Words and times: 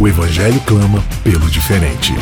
O 0.00 0.06
Evangelho 0.06 0.60
clama 0.60 1.02
pelo 1.24 1.50
diferente. 1.50 2.12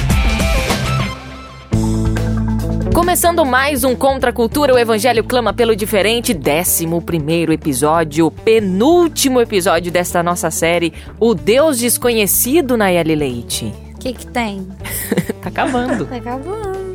Começando 2.95 3.45
mais 3.45 3.84
um 3.84 3.95
Contra 3.95 4.30
a 4.30 4.33
Cultura, 4.33 4.73
o 4.73 4.78
Evangelho 4.78 5.23
clama 5.23 5.52
pelo 5.52 5.77
diferente, 5.77 6.33
11 6.34 6.86
primeiro 7.05 7.52
episódio, 7.52 8.30
penúltimo 8.30 9.42
episódio 9.42 9.92
desta 9.92 10.23
nossa 10.23 10.50
série, 10.50 10.95
O 11.20 11.34
Deus 11.34 11.78
Desconhecido, 11.78 12.78
Nayeli 12.78 13.14
Leite. 13.14 13.74
O 13.95 13.98
que 13.98 14.14
que 14.14 14.27
tem? 14.27 14.66
tá 15.42 15.50
acabando. 15.50 16.06
Tá 16.06 16.16
acabando. 16.16 16.85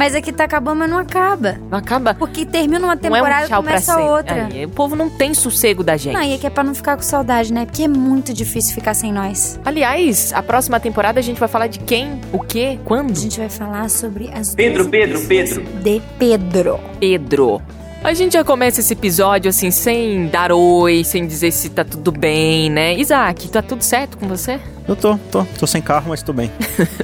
Mas 0.00 0.14
aqui 0.14 0.32
tá 0.32 0.44
acabando, 0.44 0.78
mas 0.78 0.88
não 0.88 0.96
acaba. 0.96 1.58
Não 1.70 1.76
acaba? 1.76 2.14
Porque 2.14 2.46
termina 2.46 2.82
uma 2.82 2.94
é 2.94 2.96
temporada 2.96 3.42
um 3.42 3.44
e 3.44 3.48
tchau 3.48 3.62
pra 3.62 3.72
começa 3.72 3.98
outra. 3.98 4.46
Aí, 4.46 4.64
o 4.64 4.70
povo 4.70 4.96
não 4.96 5.10
tem 5.10 5.34
sossego 5.34 5.84
da 5.84 5.94
gente. 5.98 6.14
Não, 6.14 6.22
e 6.22 6.32
aqui 6.32 6.46
é 6.46 6.48
pra 6.48 6.64
não 6.64 6.74
ficar 6.74 6.96
com 6.96 7.02
saudade, 7.02 7.52
né? 7.52 7.66
Porque 7.66 7.82
é 7.82 7.88
muito 7.88 8.32
difícil 8.32 8.74
ficar 8.74 8.94
sem 8.94 9.12
nós. 9.12 9.60
Aliás, 9.62 10.32
a 10.32 10.42
próxima 10.42 10.80
temporada 10.80 11.20
a 11.20 11.22
gente 11.22 11.38
vai 11.38 11.50
falar 11.50 11.66
de 11.66 11.80
quem, 11.80 12.18
o 12.32 12.38
quê, 12.38 12.78
quando? 12.86 13.10
A 13.10 13.20
gente 13.20 13.38
vai 13.38 13.50
falar 13.50 13.90
sobre 13.90 14.30
as 14.32 14.54
Pedro, 14.54 14.88
Pedro, 14.88 15.20
Pedro. 15.20 15.62
De 15.82 16.00
Pedro. 16.18 16.80
Pedro. 16.98 17.62
A 18.02 18.14
gente 18.14 18.32
já 18.32 18.42
começa 18.42 18.80
esse 18.80 18.94
episódio 18.94 19.50
assim, 19.50 19.70
sem 19.70 20.28
dar 20.28 20.50
oi, 20.50 21.04
sem 21.04 21.26
dizer 21.26 21.52
se 21.52 21.68
tá 21.68 21.84
tudo 21.84 22.10
bem, 22.10 22.70
né? 22.70 22.94
Isaac, 22.94 23.50
tá 23.50 23.60
tudo 23.60 23.82
certo 23.82 24.16
com 24.16 24.26
você? 24.26 24.58
Eu 24.88 24.96
tô, 24.96 25.18
tô, 25.30 25.44
tô 25.58 25.66
sem 25.66 25.82
carro, 25.82 26.06
mas 26.08 26.22
tô 26.22 26.32
bem. 26.32 26.50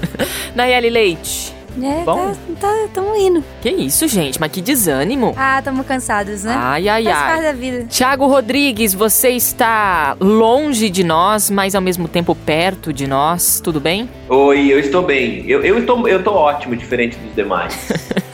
Nayeli 0.56 0.88
Leite. 0.88 1.55
É, 1.82 2.04
Bom. 2.04 2.34
tá, 2.58 2.68
tá, 2.68 2.88
tamo 2.94 3.14
indo. 3.16 3.44
Que 3.60 3.68
isso, 3.70 4.08
gente? 4.08 4.40
Mas 4.40 4.50
que 4.50 4.60
desânimo. 4.60 5.34
Ah, 5.36 5.60
tamo 5.62 5.84
cansados, 5.84 6.44
né? 6.44 6.54
Ai, 6.56 6.88
ai, 6.88 7.04
Faz 7.04 7.16
ai. 7.16 7.26
parte 7.28 7.42
da 7.42 7.52
vida. 7.52 7.86
Tiago 7.88 8.26
Rodrigues, 8.26 8.94
você 8.94 9.30
está 9.30 10.16
longe 10.20 10.88
de 10.88 11.04
nós, 11.04 11.50
mas 11.50 11.74
ao 11.74 11.82
mesmo 11.82 12.08
tempo 12.08 12.34
perto 12.34 12.92
de 12.92 13.06
nós, 13.06 13.60
tudo 13.62 13.80
bem? 13.80 14.08
Oi, 14.28 14.72
eu 14.72 14.78
estou 14.78 15.02
bem. 15.02 15.44
Eu, 15.46 15.62
eu, 15.62 15.78
estou, 15.78 16.08
eu 16.08 16.22
tô 16.22 16.32
ótimo, 16.32 16.74
diferente 16.76 17.16
dos 17.18 17.34
demais. 17.34 17.76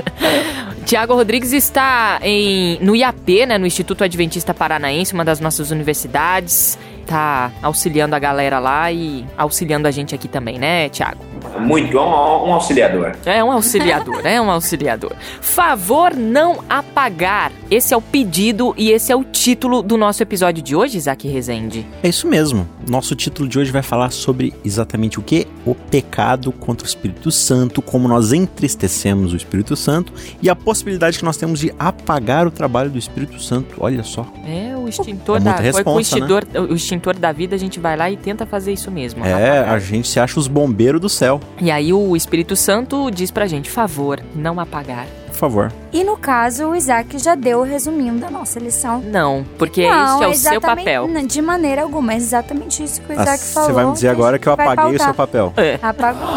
Tiago 0.87 1.15
Rodrigues 1.15 1.53
está 1.53 2.19
em, 2.23 2.79
no 2.81 2.95
IAP, 2.95 3.47
né, 3.47 3.59
no 3.59 3.67
Instituto 3.67 4.05
Adventista 4.05 4.53
Paranaense, 4.53 5.15
uma 5.15 5.25
das 5.25 5.41
nossas 5.41 5.71
universidades. 5.71 6.79
Tá 7.06 7.51
auxiliando 7.62 8.15
a 8.15 8.19
galera 8.19 8.59
lá 8.59 8.91
e 8.93 9.25
auxiliando 9.37 9.89
a 9.89 9.91
gente 9.91 10.15
aqui 10.15 10.29
também, 10.29 10.59
né, 10.59 10.89
Tiago? 10.89 11.31
Muito, 11.61 11.97
é 11.97 12.01
um, 12.01 12.05
um 12.05 12.55
auxiliador. 12.55 13.12
É 13.25 13.43
um 13.45 13.53
auxiliador, 13.53 14.21
é 14.25 14.41
um 14.41 14.51
auxiliador. 14.51 15.12
Favor 15.41 16.15
não 16.15 16.62
apagar. 16.69 17.53
Esse 17.71 17.95
é 17.95 17.97
o 17.97 18.01
pedido 18.03 18.75
e 18.77 18.91
esse 18.91 19.12
é 19.12 19.17
o 19.17 19.25
título 19.25 19.83
do 19.83 19.97
nosso 19.97 20.23
episódio 20.23 20.62
de 20.62 20.75
hoje, 20.75 20.99
Isaac 20.99 21.27
Rezende. 21.29 21.87
É 22.03 22.09
isso 22.09 22.27
mesmo. 22.27 22.69
Nosso 22.89 23.15
título 23.15 23.49
de 23.49 23.59
hoje 23.59 23.71
vai 23.71 23.83
falar 23.83 24.11
sobre 24.11 24.53
exatamente 24.65 25.19
o 25.19 25.23
que? 25.23 25.47
O 25.65 25.75
pecado 25.75 26.51
contra 26.53 26.84
o 26.84 26.89
Espírito 26.89 27.31
Santo, 27.31 27.81
como 27.81 28.09
nós 28.09 28.33
entristecemos 28.33 29.33
o 29.33 29.37
Espírito 29.37 29.77
Santo 29.77 30.12
e 30.41 30.51
a 30.51 30.56
possibilidade 30.56 31.19
que 31.19 31.25
nós 31.25 31.37
temos 31.37 31.61
de 31.61 31.72
apagar 31.78 32.47
o 32.47 32.50
trabalho 32.50 32.91
do 32.91 32.99
Espírito 32.99 33.41
Santo. 33.41 33.77
Olha 33.78 34.03
só. 34.03 34.27
É, 34.45 34.77
o 34.77 34.89
extintor 34.89 35.37
É 35.37 35.41
da 35.41 35.55
com 35.55 35.61
o 35.61 35.62
responsa, 35.62 35.95
né? 35.95 36.03
extintor, 36.03 36.45
o 36.71 36.75
extintor 36.75 37.16
da 37.16 37.33
vida, 37.33 37.55
a 37.55 37.59
gente 37.59 37.78
vai 37.78 37.97
lá 37.97 38.11
e 38.11 38.16
tenta 38.16 38.45
fazer 38.45 38.72
isso 38.72 38.91
mesmo. 38.91 39.25
É, 39.25 39.59
apagar. 39.59 39.75
a 39.75 39.78
gente 39.78 40.09
se 40.09 40.19
acha 40.19 40.39
os 40.39 40.49
bombeiros 40.49 41.00
do 41.00 41.09
céu. 41.09 41.31
E 41.60 41.70
aí 41.70 41.93
o 41.93 42.16
Espírito 42.16 42.56
Santo 42.56 43.10
diz 43.10 43.31
pra 43.31 43.47
gente, 43.47 43.70
favor, 43.70 44.20
não 44.34 44.59
apagar. 44.60 45.06
Por 45.28 45.34
favor. 45.37 45.72
E 45.93 46.04
no 46.04 46.16
caso, 46.16 46.66
o 46.69 46.76
Isaac 46.76 47.19
já 47.19 47.34
deu 47.34 47.60
o 47.60 47.62
resuminho 47.65 48.15
da 48.19 48.31
nossa 48.31 48.60
lição. 48.60 49.00
Não, 49.00 49.44
porque 49.59 49.88
não, 49.88 50.15
esse 50.16 50.25
é 50.25 50.28
o 50.28 50.34
seu 50.34 50.53
exatamente- 50.53 50.84
papel. 50.84 51.09
não, 51.09 51.26
De 51.26 51.42
maneira 51.42 51.82
alguma, 51.82 52.12
é 52.12 52.16
exatamente 52.16 52.84
isso 52.84 53.00
que 53.00 53.12
o 53.12 53.19
Ah, 53.19 53.22
Isaac 53.22 53.44
falou. 53.44 53.69
Você 53.69 53.72
vai 53.75 53.87
me 53.87 53.92
dizer 53.92 54.09
agora 54.09 54.38
que 54.38 54.47
eu 54.47 54.53
apaguei 54.53 54.94
o 54.97 55.03
seu 55.03 55.15
papel. 55.15 55.53
É. 55.56 55.78
Apagou. 55.82 56.28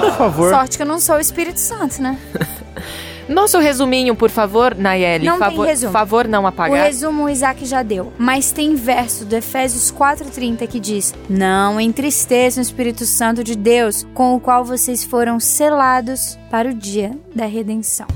Por 0.00 0.12
favor. 0.12 0.50
Sorte 0.50 0.76
que 0.76 0.82
eu 0.82 0.86
não 0.86 0.98
sou 1.00 1.16
o 1.16 1.20
Espírito 1.20 1.58
Santo, 1.60 2.00
né? 2.00 2.18
Nosso 3.28 3.58
resuminho, 3.58 4.14
por 4.14 4.30
favor, 4.30 4.74
Nayeli. 4.74 5.26
Não 5.26 5.32
tem 5.38 5.40
favor, 5.50 5.66
resumo. 5.66 5.92
favor 5.92 6.28
não 6.28 6.44
O 6.44 6.46
apagar. 6.46 6.84
resumo 6.84 7.24
o 7.24 7.28
Isaac 7.28 7.64
já 7.66 7.82
deu. 7.82 8.12
Mas 8.18 8.52
tem 8.52 8.74
verso 8.74 9.24
do 9.24 9.34
Efésios 9.34 9.90
4,30 9.92 10.66
que 10.68 10.78
diz: 10.78 11.12
Não 11.28 11.80
entristeçam 11.80 12.60
o 12.62 12.66
Espírito 12.66 13.04
Santo 13.04 13.42
de 13.42 13.56
Deus, 13.56 14.06
com 14.14 14.34
o 14.34 14.40
qual 14.40 14.64
vocês 14.64 15.02
foram 15.04 15.40
selados 15.40 16.38
para 16.50 16.68
o 16.68 16.74
dia 16.74 17.12
da 17.34 17.46
redenção. 17.46 18.06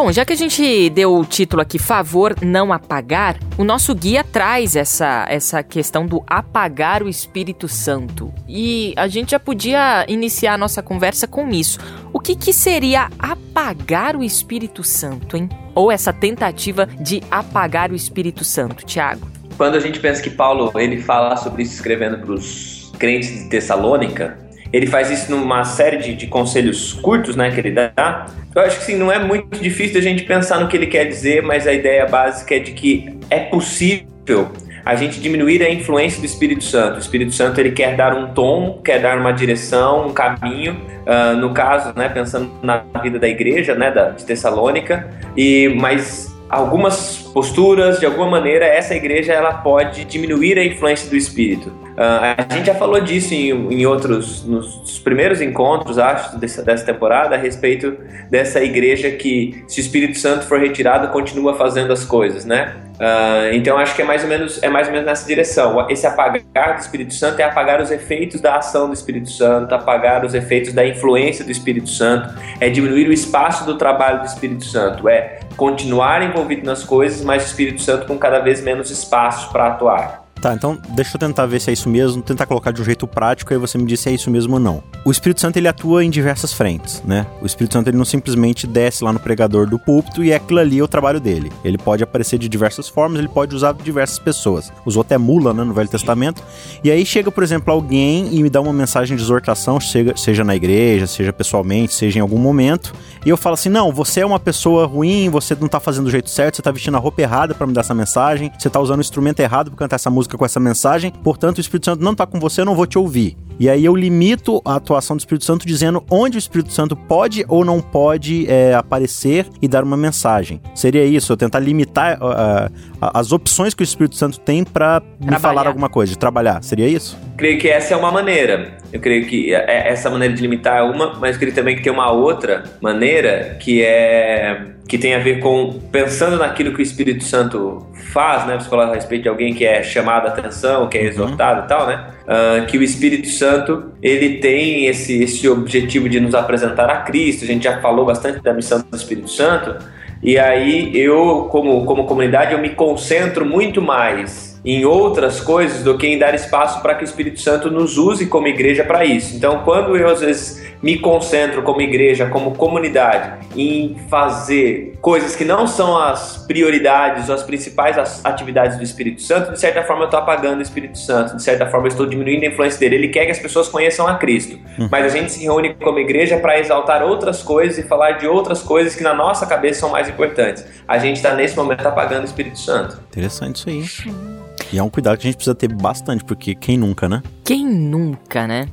Bom, 0.00 0.12
já 0.12 0.24
que 0.24 0.32
a 0.32 0.36
gente 0.36 0.90
deu 0.90 1.12
o 1.12 1.24
título 1.24 1.60
aqui, 1.60 1.76
favor 1.76 2.32
não 2.40 2.72
apagar, 2.72 3.36
o 3.58 3.64
nosso 3.64 3.92
guia 3.96 4.22
traz 4.22 4.76
essa, 4.76 5.26
essa 5.28 5.60
questão 5.60 6.06
do 6.06 6.22
apagar 6.24 7.02
o 7.02 7.08
Espírito 7.08 7.66
Santo. 7.66 8.32
E 8.48 8.94
a 8.96 9.08
gente 9.08 9.32
já 9.32 9.40
podia 9.40 10.06
iniciar 10.06 10.54
a 10.54 10.56
nossa 10.56 10.84
conversa 10.84 11.26
com 11.26 11.48
isso. 11.48 11.80
O 12.12 12.20
que, 12.20 12.36
que 12.36 12.52
seria 12.52 13.08
apagar 13.18 14.14
o 14.14 14.22
Espírito 14.22 14.84
Santo, 14.84 15.36
hein? 15.36 15.48
Ou 15.74 15.90
essa 15.90 16.12
tentativa 16.12 16.86
de 17.00 17.20
apagar 17.28 17.90
o 17.90 17.96
Espírito 17.96 18.44
Santo, 18.44 18.86
Tiago? 18.86 19.28
Quando 19.56 19.74
a 19.74 19.80
gente 19.80 19.98
pensa 19.98 20.22
que 20.22 20.30
Paulo 20.30 20.70
ele 20.76 21.02
fala 21.02 21.36
sobre 21.36 21.64
isso 21.64 21.74
escrevendo 21.74 22.18
para 22.18 22.34
os 22.34 22.92
crentes 23.00 23.30
de 23.30 23.48
Tessalônica, 23.48 24.38
ele 24.72 24.86
faz 24.86 25.10
isso 25.10 25.30
numa 25.30 25.64
série 25.64 25.96
de, 25.98 26.14
de 26.14 26.26
conselhos 26.26 26.92
curtos, 26.92 27.34
né, 27.36 27.50
que 27.50 27.60
ele 27.60 27.70
dá. 27.70 28.26
Eu 28.58 28.64
acho 28.64 28.78
que 28.78 28.84
sim, 28.86 28.96
não 28.96 29.12
é 29.12 29.20
muito 29.20 29.56
difícil 29.60 29.94
da 29.94 30.00
gente 30.00 30.24
pensar 30.24 30.58
no 30.58 30.66
que 30.66 30.76
ele 30.76 30.88
quer 30.88 31.04
dizer, 31.04 31.42
mas 31.42 31.64
a 31.64 31.72
ideia 31.72 32.04
básica 32.06 32.56
é 32.56 32.58
de 32.58 32.72
que 32.72 33.16
é 33.30 33.38
possível 33.38 34.50
a 34.84 34.96
gente 34.96 35.20
diminuir 35.20 35.62
a 35.62 35.70
influência 35.70 36.18
do 36.18 36.26
Espírito 36.26 36.64
Santo. 36.64 36.96
O 36.96 36.98
Espírito 36.98 37.32
Santo 37.32 37.60
ele 37.60 37.70
quer 37.70 37.94
dar 37.94 38.16
um 38.16 38.32
tom, 38.34 38.80
quer 38.84 39.00
dar 39.00 39.16
uma 39.16 39.30
direção, 39.30 40.08
um 40.08 40.12
caminho. 40.12 40.76
Ah, 41.06 41.34
no 41.34 41.54
caso, 41.54 41.92
né, 41.96 42.08
pensando 42.08 42.50
na 42.60 42.82
vida 43.00 43.18
da 43.18 43.28
igreja, 43.28 43.76
né, 43.76 43.92
da, 43.92 44.10
de 44.10 44.24
Tessalônica, 44.24 45.08
e 45.36 45.68
mas 45.78 46.34
algumas 46.50 47.27
posturas, 47.28 48.00
de 48.00 48.06
alguma 48.06 48.26
maneira, 48.28 48.64
essa 48.64 48.94
igreja 48.94 49.32
ela 49.32 49.54
pode 49.54 50.04
diminuir 50.04 50.58
a 50.58 50.64
influência 50.64 51.08
do 51.08 51.16
Espírito. 51.16 51.72
Ah, 51.96 52.34
a 52.48 52.54
gente 52.54 52.66
já 52.66 52.74
falou 52.74 53.00
disso 53.00 53.34
em, 53.34 53.50
em 53.72 53.86
outros, 53.86 54.44
nos 54.44 54.98
primeiros 55.00 55.40
encontros, 55.40 55.98
acho, 55.98 56.38
dessa, 56.38 56.62
dessa 56.62 56.84
temporada, 56.84 57.34
a 57.34 57.38
respeito 57.38 57.96
dessa 58.30 58.62
igreja 58.62 59.10
que, 59.10 59.64
se 59.66 59.80
o 59.80 59.82
Espírito 59.82 60.16
Santo 60.18 60.46
for 60.46 60.60
retirado, 60.60 61.08
continua 61.08 61.54
fazendo 61.54 61.92
as 61.92 62.04
coisas, 62.04 62.44
né? 62.44 62.76
Ah, 63.00 63.50
então 63.52 63.78
acho 63.78 63.94
que 63.94 64.02
é 64.02 64.04
mais 64.04 64.22
ou 64.22 64.28
menos 64.28 64.60
é 64.62 64.68
mais 64.68 64.88
ou 64.88 64.92
menos 64.92 65.06
nessa 65.06 65.26
direção. 65.26 65.88
Esse 65.88 66.06
apagar 66.06 66.74
do 66.74 66.80
Espírito 66.80 67.14
Santo 67.14 67.40
é 67.40 67.44
apagar 67.44 67.80
os 67.80 67.90
efeitos 67.90 68.40
da 68.40 68.56
ação 68.56 68.88
do 68.88 68.94
Espírito 68.94 69.30
Santo, 69.30 69.74
apagar 69.74 70.24
os 70.24 70.34
efeitos 70.34 70.72
da 70.72 70.86
influência 70.86 71.44
do 71.44 71.50
Espírito 71.50 71.88
Santo, 71.88 72.34
é 72.60 72.68
diminuir 72.68 73.08
o 73.08 73.12
espaço 73.12 73.64
do 73.64 73.76
trabalho 73.76 74.20
do 74.20 74.26
Espírito 74.26 74.64
Santo, 74.64 75.08
é 75.08 75.38
continuar 75.56 76.22
envolvido 76.22 76.64
nas 76.64 76.84
coisas, 76.84 77.17
mas 77.22 77.42
o 77.42 77.46
Espírito 77.46 77.82
Santo 77.82 78.06
com 78.06 78.18
cada 78.18 78.38
vez 78.40 78.62
menos 78.62 78.90
espaço 78.90 79.50
para 79.50 79.68
atuar. 79.68 80.27
Tá, 80.40 80.54
então 80.54 80.78
deixa 80.90 81.16
eu 81.16 81.18
tentar 81.18 81.46
ver 81.46 81.60
se 81.60 81.70
é 81.70 81.72
isso 81.72 81.88
mesmo, 81.88 82.22
tentar 82.22 82.46
colocar 82.46 82.70
de 82.70 82.80
um 82.80 82.84
jeito 82.84 83.06
prático, 83.06 83.52
aí 83.52 83.58
você 83.58 83.76
me 83.76 83.84
diz 83.84 84.00
se 84.00 84.08
é 84.08 84.12
isso 84.12 84.30
mesmo 84.30 84.54
ou 84.54 84.60
não. 84.60 84.82
O 85.04 85.10
Espírito 85.10 85.40
Santo 85.40 85.56
ele 85.56 85.66
atua 85.66 86.04
em 86.04 86.10
diversas 86.10 86.52
frentes, 86.52 87.02
né? 87.04 87.26
O 87.42 87.46
Espírito 87.46 87.72
Santo 87.72 87.88
ele 87.88 87.96
não 87.96 88.04
simplesmente 88.04 88.66
desce 88.66 89.02
lá 89.02 89.12
no 89.12 89.18
pregador 89.18 89.66
do 89.66 89.78
púlpito 89.78 90.22
e 90.22 90.30
é 90.30 90.36
aquilo 90.36 90.60
ali 90.60 90.78
é 90.78 90.82
o 90.82 90.88
trabalho 90.88 91.20
dele. 91.20 91.50
Ele 91.64 91.78
pode 91.78 92.02
aparecer 92.02 92.38
de 92.38 92.48
diversas 92.48 92.88
formas, 92.88 93.18
ele 93.18 93.28
pode 93.28 93.54
usar 93.54 93.74
diversas 93.74 94.18
pessoas. 94.18 94.72
Usou 94.84 95.00
até 95.00 95.18
mula, 95.18 95.52
né, 95.52 95.64
no 95.64 95.72
Velho 95.72 95.88
Testamento. 95.88 96.42
E 96.84 96.90
aí 96.90 97.04
chega, 97.04 97.30
por 97.30 97.42
exemplo, 97.42 97.72
alguém 97.72 98.34
e 98.34 98.42
me 98.42 98.50
dá 98.50 98.60
uma 98.60 98.72
mensagem 98.72 99.16
de 99.16 99.22
exortação, 99.22 99.80
seja, 99.80 100.16
seja 100.16 100.44
na 100.44 100.54
igreja, 100.54 101.06
seja 101.06 101.32
pessoalmente, 101.32 101.94
seja 101.94 102.18
em 102.18 102.22
algum 102.22 102.38
momento, 102.38 102.92
e 103.24 103.30
eu 103.30 103.36
falo 103.36 103.54
assim: 103.54 103.68
"Não, 103.68 103.92
você 103.92 104.20
é 104.20 104.26
uma 104.26 104.38
pessoa 104.38 104.86
ruim, 104.86 105.28
você 105.28 105.56
não 105.60 105.68
tá 105.68 105.80
fazendo 105.80 106.04
do 106.04 106.10
jeito 106.10 106.30
certo, 106.30 106.56
você 106.56 106.62
tá 106.62 106.70
vestindo 106.70 106.96
a 106.96 107.00
roupa 107.00 107.22
errada 107.22 107.54
para 107.54 107.66
me 107.66 107.72
dar 107.72 107.80
essa 107.80 107.94
mensagem, 107.94 108.52
você 108.58 108.70
tá 108.70 108.78
usando 108.80 108.98
o 108.98 109.00
instrumento 109.00 109.40
errado 109.40 109.70
para 109.70 109.78
cantar 109.78 109.96
essa 109.96 110.10
música 110.10 110.27
com 110.36 110.44
essa 110.44 110.60
mensagem, 110.60 111.12
portanto 111.22 111.58
o 111.58 111.60
Espírito 111.60 111.86
Santo 111.86 112.02
não 112.02 112.14
tá 112.14 112.26
com 112.26 112.38
você, 112.38 112.60
eu 112.60 112.64
não 112.64 112.74
vou 112.74 112.86
te 112.86 112.98
ouvir". 112.98 113.36
E 113.60 113.68
aí 113.68 113.84
eu 113.84 113.96
limito 113.96 114.62
a 114.64 114.76
atuação 114.76 115.16
do 115.16 115.20
Espírito 115.20 115.44
Santo 115.44 115.66
dizendo 115.66 116.04
onde 116.08 116.36
o 116.36 116.38
Espírito 116.38 116.72
Santo 116.72 116.94
pode 116.94 117.44
ou 117.48 117.64
não 117.64 117.80
pode 117.80 118.48
é, 118.48 118.72
aparecer 118.72 119.46
e 119.60 119.66
dar 119.66 119.82
uma 119.82 119.96
mensagem. 119.96 120.60
Seria 120.76 121.04
isso, 121.04 121.32
eu 121.32 121.36
tentar 121.36 121.58
limitar 121.58 122.18
uh, 122.22 122.72
as 123.00 123.32
opções 123.32 123.74
que 123.74 123.82
o 123.82 123.84
Espírito 123.84 124.14
Santo 124.14 124.38
tem 124.38 124.62
para 124.62 125.02
me 125.20 125.36
falar 125.40 125.66
alguma 125.66 125.88
coisa, 125.88 126.12
de 126.12 126.18
trabalhar. 126.18 126.62
Seria 126.62 126.86
isso? 126.86 127.18
Creio 127.36 127.58
que 127.58 127.68
essa 127.68 127.94
é 127.94 127.96
uma 127.96 128.12
maneira. 128.12 128.78
Eu 128.92 129.00
creio 129.00 129.26
que 129.26 129.54
é, 129.54 129.64
é 129.68 129.88
essa 129.88 130.08
maneira 130.10 130.34
de 130.34 130.40
limitar 130.40 130.78
é 130.78 130.82
uma, 130.82 131.14
mas 131.18 131.34
eu 131.34 131.40
creio 131.40 131.54
também 131.54 131.76
que 131.76 131.82
tem 131.82 131.92
uma 131.92 132.10
outra 132.10 132.64
maneira 132.80 133.56
que 133.60 133.82
é 133.82 134.62
que 134.88 134.96
tem 134.96 135.14
a 135.14 135.18
ver 135.18 135.40
com 135.40 135.78
pensando 135.92 136.38
naquilo 136.38 136.72
que 136.72 136.80
o 136.80 136.82
Espírito 136.82 137.22
Santo 137.22 137.86
faz, 138.10 138.46
né? 138.46 138.58
Você 138.58 138.70
falar 138.70 138.86
a 138.86 138.94
respeito 138.94 139.24
de 139.24 139.28
alguém 139.28 139.52
que 139.52 139.64
é 139.64 139.82
chamado 139.82 140.26
a 140.26 140.30
atenção, 140.30 140.88
que 140.88 140.96
é 140.96 141.02
uhum. 141.02 141.08
exortado 141.08 141.60
uhum. 141.60 141.66
e 141.66 141.68
tal, 141.68 141.86
né? 141.86 142.06
Uh, 142.22 142.66
que 142.66 142.78
o 142.78 142.82
Espírito 142.82 143.28
Santo 143.28 143.92
ele 144.02 144.38
tem 144.38 144.86
esse, 144.86 145.22
esse 145.22 145.46
objetivo 145.46 146.08
de 146.08 146.18
nos 146.18 146.34
apresentar 146.34 146.88
a 146.88 147.02
Cristo. 147.02 147.44
A 147.44 147.46
gente 147.46 147.64
já 147.64 147.80
falou 147.82 148.06
bastante 148.06 148.40
da 148.42 148.54
missão 148.54 148.80
do 148.80 148.96
Espírito 148.96 149.28
Santo. 149.28 149.76
E 150.22 150.38
aí 150.38 150.90
eu, 150.98 151.48
como, 151.50 151.84
como 151.84 152.06
comunidade, 152.06 152.52
eu 152.52 152.58
me 152.58 152.70
concentro 152.70 153.44
muito 153.44 153.82
mais 153.82 154.47
em 154.64 154.84
outras 154.84 155.40
coisas 155.40 155.82
do 155.82 155.96
que 155.96 156.06
em 156.06 156.18
dar 156.18 156.34
espaço 156.34 156.82
para 156.82 156.94
que 156.94 157.02
o 157.02 157.06
Espírito 157.06 157.40
Santo 157.40 157.70
nos 157.70 157.96
use 157.96 158.26
como 158.26 158.46
igreja 158.48 158.84
para 158.84 159.04
isso. 159.04 159.36
Então, 159.36 159.62
quando 159.64 159.96
eu 159.96 160.08
às 160.08 160.20
vezes 160.20 160.68
me 160.82 160.98
concentro 160.98 161.62
como 161.62 161.80
igreja, 161.80 162.26
como 162.26 162.54
comunidade, 162.54 163.46
em 163.56 163.96
fazer 164.08 164.96
coisas 165.00 165.34
que 165.34 165.44
não 165.44 165.66
são 165.66 165.96
as 165.96 166.44
prioridades 166.46 167.28
ou 167.28 167.34
as 167.34 167.42
principais 167.42 167.96
atividades 168.24 168.76
do 168.76 168.82
Espírito 168.82 169.22
Santo, 169.22 169.52
de 169.52 169.60
certa 169.60 169.82
forma 169.82 170.02
eu 170.02 170.06
estou 170.06 170.20
apagando 170.20 170.58
o 170.58 170.62
Espírito 170.62 170.98
Santo, 170.98 171.36
de 171.36 171.42
certa 171.42 171.66
forma 171.66 171.86
eu 171.86 171.90
estou 171.90 172.06
diminuindo 172.06 172.44
a 172.44 172.48
influência 172.48 172.78
dele. 172.78 172.96
Ele 172.96 173.08
quer 173.08 173.24
que 173.24 173.32
as 173.32 173.38
pessoas 173.38 173.68
conheçam 173.68 174.06
a 174.06 174.14
Cristo, 174.14 174.58
uhum. 174.78 174.88
mas 174.90 175.04
a 175.04 175.08
gente 175.08 175.32
se 175.32 175.42
reúne 175.42 175.74
como 175.74 175.98
igreja 175.98 176.38
para 176.38 176.58
exaltar 176.58 177.02
outras 177.02 177.42
coisas 177.42 177.78
e 177.78 177.82
falar 177.82 178.12
de 178.12 178.26
outras 178.26 178.62
coisas 178.62 178.94
que 178.94 179.02
na 179.02 179.14
nossa 179.14 179.46
cabeça 179.46 179.80
são 179.80 179.90
mais 179.90 180.08
importantes. 180.08 180.64
A 180.86 180.98
gente 180.98 181.16
está 181.16 181.34
nesse 181.34 181.56
momento 181.56 181.86
apagando 181.86 182.22
o 182.22 182.26
Espírito 182.26 182.58
Santo. 182.58 183.00
Interessante 183.10 183.56
isso 183.56 184.08
aí. 184.08 184.37
E 184.72 184.78
é 184.78 184.82
um 184.82 184.90
cuidado 184.90 185.16
que 185.16 185.26
a 185.26 185.30
gente 185.30 185.36
precisa 185.36 185.54
ter 185.54 185.72
bastante, 185.72 186.24
porque 186.24 186.54
quem 186.54 186.76
nunca, 186.76 187.08
né? 187.08 187.22
Quem 187.44 187.66
nunca, 187.66 188.46
né? 188.46 188.68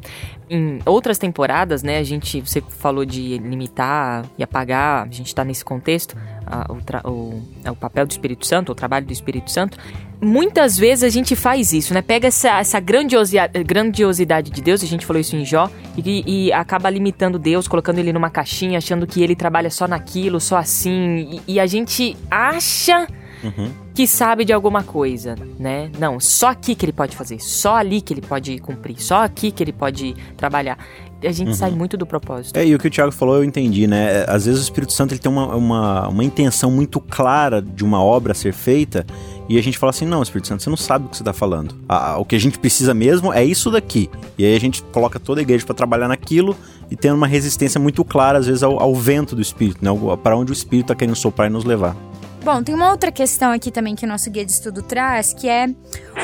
Em 0.47 0.80
outras 0.86 1.18
temporadas, 1.18 1.81
né, 1.81 1.97
a 1.97 2.03
gente, 2.03 2.39
você 2.39 2.62
falou 2.62 3.03
de 3.03 3.39
limitar 3.39 4.24
e 4.38 4.44
apagar, 4.44 5.07
a 5.07 5.12
gente 5.12 5.27
está 5.27 5.44
nesse 5.44 5.65
contexto, 5.65 6.15
a, 6.45 6.71
o, 6.71 7.09
o, 7.09 7.44
é 7.63 7.71
o, 7.71 7.75
papel 7.75 8.06
do 8.06 8.12
Espírito 8.12 8.45
Santo, 8.45 8.71
o 8.71 8.75
trabalho 8.75 9.07
do 9.07 9.13
Espírito 9.13 9.50
Santo. 9.50 9.75
Muitas 10.21 10.77
vezes 10.77 11.03
a 11.03 11.09
gente 11.09 11.36
faz 11.36 11.74
isso, 11.74 11.95
né? 11.95 12.01
Pega 12.03 12.27
essa, 12.27 12.59
essa 12.59 12.80
grandiosidade, 12.80 13.63
grandiosidade 13.63 14.51
de 14.51 14.62
Deus, 14.62 14.83
a 14.83 14.86
gente 14.86 15.03
falou 15.03 15.19
isso 15.19 15.36
em 15.36 15.44
Jó, 15.44 15.68
e, 15.97 16.24
e, 16.27 16.53
acaba 16.53 16.92
limitando 16.92 17.39
Deus, 17.39 17.68
colocando 17.68 17.97
ele 17.97 18.13
numa 18.13 18.30
caixinha, 18.30 18.77
achando 18.77 19.07
que 19.07 19.24
ele 19.24 19.36
trabalha 19.36 19.71
só 19.71 19.88
naquilo, 19.88 20.39
só 20.39 20.57
assim, 20.57 21.42
e, 21.47 21.53
e 21.56 21.59
a 21.59 21.65
gente 21.65 22.15
acha 22.30 23.07
uhum. 23.44 23.72
que 23.94 24.08
sabe 24.08 24.46
de 24.46 24.54
alguma 24.54 24.84
coisa, 24.84 25.36
né? 25.60 25.90
Não, 26.00 26.20
só 26.20 26.50
aqui 26.50 26.76
que 26.76 26.86
ele 26.86 26.94
pode 26.94 27.16
fazer, 27.16 27.40
só 27.40 27.76
ali 27.76 28.02
que 28.02 28.14
ele 28.14 28.22
pode 28.22 28.58
cumprir, 28.60 29.02
só 29.02 29.24
aqui 29.24 29.52
que 29.52 29.64
ele 29.64 29.74
pode 29.74 30.16
trabalhar. 30.38 30.78
A 31.24 31.32
gente 31.32 31.50
uhum. 31.50 31.54
sai 31.54 31.72
muito 31.72 31.98
do 31.98 32.06
propósito. 32.06 32.58
É, 32.58 32.66
e 32.66 32.76
o 32.76 32.80
que 32.80 32.88
o 32.88 32.92
Thiago 32.92 33.12
falou 33.12 33.38
eu 33.38 33.44
entendi, 33.44 33.88
né? 33.88 34.22
É, 34.22 34.26
às 34.28 34.46
vezes 34.46 34.62
o 34.62 34.64
Espírito 34.64 34.94
Santo 34.94 35.14
ele 35.14 35.20
tem 35.20 35.32
uma, 35.32 35.56
uma, 35.56 36.08
uma 36.10 36.24
intenção 36.24 36.70
muito 36.70 37.00
clara 37.00 37.62
de 37.62 37.84
uma 37.84 38.04
obra 38.04 38.34
a 38.34 38.36
ser 38.36 38.54
feita 38.54 39.06
e 39.48 39.58
a 39.58 39.64
gente 39.64 39.78
fala 39.78 39.92
assim: 39.92 40.06
não, 40.06 40.22
Espírito 40.22 40.48
Santo, 40.48 40.64
você 40.64 40.70
não 40.70 40.78
sabe 40.78 41.06
o 41.06 41.10
que 41.10 41.18
você 41.18 41.24
está 41.24 41.34
falando. 41.34 41.76
Ah, 41.88 42.18
o 42.18 42.26
que 42.26 42.36
a 42.36 42.40
gente 42.40 42.58
precisa 42.58 42.94
mesmo 42.94 43.31
é 43.31 43.44
isso 43.44 43.70
daqui. 43.70 44.10
E 44.38 44.46
aí 44.46 44.56
a 44.56 44.60
gente 44.60 44.84
coloca 44.92 45.20
toda 45.20 45.42
a 45.42 45.44
igreja 45.44 45.66
para 45.66 45.76
trabalhar 45.76 46.08
naquilo 46.08 46.56
e 46.90 46.96
tendo 46.96 47.16
uma 47.16 47.28
resistência 47.28 47.80
muito 47.80 48.04
clara, 48.04 48.40
às 48.40 48.48
vezes, 48.48 48.64
ao, 48.64 48.81
ao 48.81 48.96
vento 48.96 49.36
do 49.36 49.42
Espírito, 49.42 49.84
né? 49.84 49.92
Para 50.22 50.38
onde 50.38 50.52
o 50.52 50.54
Espírito 50.54 50.86
está 50.86 50.96
querendo 50.96 51.16
soprar 51.16 51.50
e 51.50 51.54
nos 51.54 51.64
levar. 51.64 51.96
Bom, 52.45 52.62
tem 52.62 52.75
uma 52.75 52.92
outra 52.92 53.12
questão 53.12 53.51
aqui 53.51 53.71
também 53.71 53.95
que 53.95 54.06
o 54.06 54.07
nosso 54.07 54.30
guia 54.30 54.45
de 54.45 54.51
estudo 54.51 54.83
traz, 54.83 55.33
que 55.33 55.50
é 55.50 55.65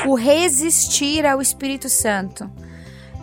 o 0.06 0.14
resistir 0.14 1.26
ao 1.26 1.42
Espírito 1.42 1.88
Santo. 1.88 2.48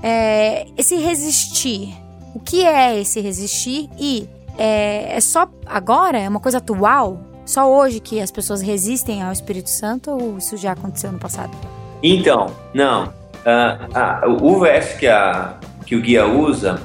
É, 0.03 0.67
esse 0.77 0.97
resistir, 0.97 1.95
o 2.35 2.41
que 2.41 2.65
é 2.65 2.99
esse 2.99 3.21
resistir? 3.21 3.89
E 3.97 4.27
é, 4.57 5.15
é 5.15 5.21
só 5.21 5.49
agora? 5.65 6.19
É 6.19 6.27
uma 6.27 6.41
coisa 6.41 6.57
atual? 6.57 7.21
Só 7.45 7.71
hoje 7.71 8.01
que 8.01 8.19
as 8.19 8.31
pessoas 8.31 8.61
resistem 8.61 9.23
ao 9.23 9.31
Espírito 9.31 9.69
Santo 9.69 10.11
ou 10.11 10.37
isso 10.37 10.57
já 10.57 10.73
aconteceu 10.73 11.09
no 11.09 11.19
passado? 11.19 11.57
Então, 12.03 12.47
não. 12.73 13.05
Uh, 13.45 14.27
uh, 14.27 14.45
o 14.45 14.59
verso 14.59 14.97
que, 14.97 15.07
a, 15.07 15.57
que 15.85 15.95
o 15.95 16.01
guia 16.01 16.27
usa 16.27 16.81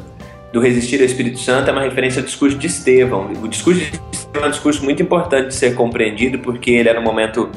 do 0.52 0.60
resistir 0.60 1.00
ao 1.00 1.06
Espírito 1.06 1.40
Santo 1.40 1.70
é 1.70 1.72
uma 1.72 1.82
referência 1.82 2.20
ao 2.20 2.24
discurso 2.24 2.56
de 2.56 2.68
Estevão. 2.68 3.32
O 3.42 3.48
discurso 3.48 3.80
de 3.80 4.23
um 4.42 4.50
discurso 4.50 4.84
muito 4.84 5.02
importante 5.02 5.48
de 5.48 5.54
ser 5.54 5.74
compreendido, 5.74 6.38
porque 6.38 6.70
ele 6.70 6.88
era 6.88 6.98
um 6.98 7.02
momento 7.02 7.50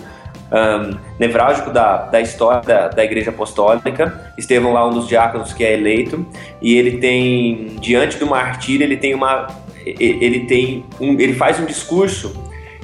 um, 0.52 0.98
nevrálgico 1.20 1.72
da, 1.72 2.06
da 2.06 2.22
história 2.22 2.62
da, 2.62 2.88
da 2.88 3.04
Igreja 3.04 3.30
Apostólica. 3.30 4.32
Estevão 4.38 4.74
lá 4.74 4.88
um 4.88 4.92
dos 4.92 5.08
diáconos 5.08 5.54
que 5.54 5.64
é 5.64 5.74
eleito 5.74 6.26
e 6.62 6.76
ele 6.76 6.98
tem 6.98 7.76
diante 7.82 8.18
do 8.18 8.26
martírio 8.26 8.84
ele 8.84 8.98
tem 8.98 9.14
uma 9.14 9.48
ele 9.86 10.42
tem 10.42 10.86
um, 11.00 11.14
ele 11.20 11.34
faz 11.34 11.60
um 11.60 11.66
discurso 11.66 12.34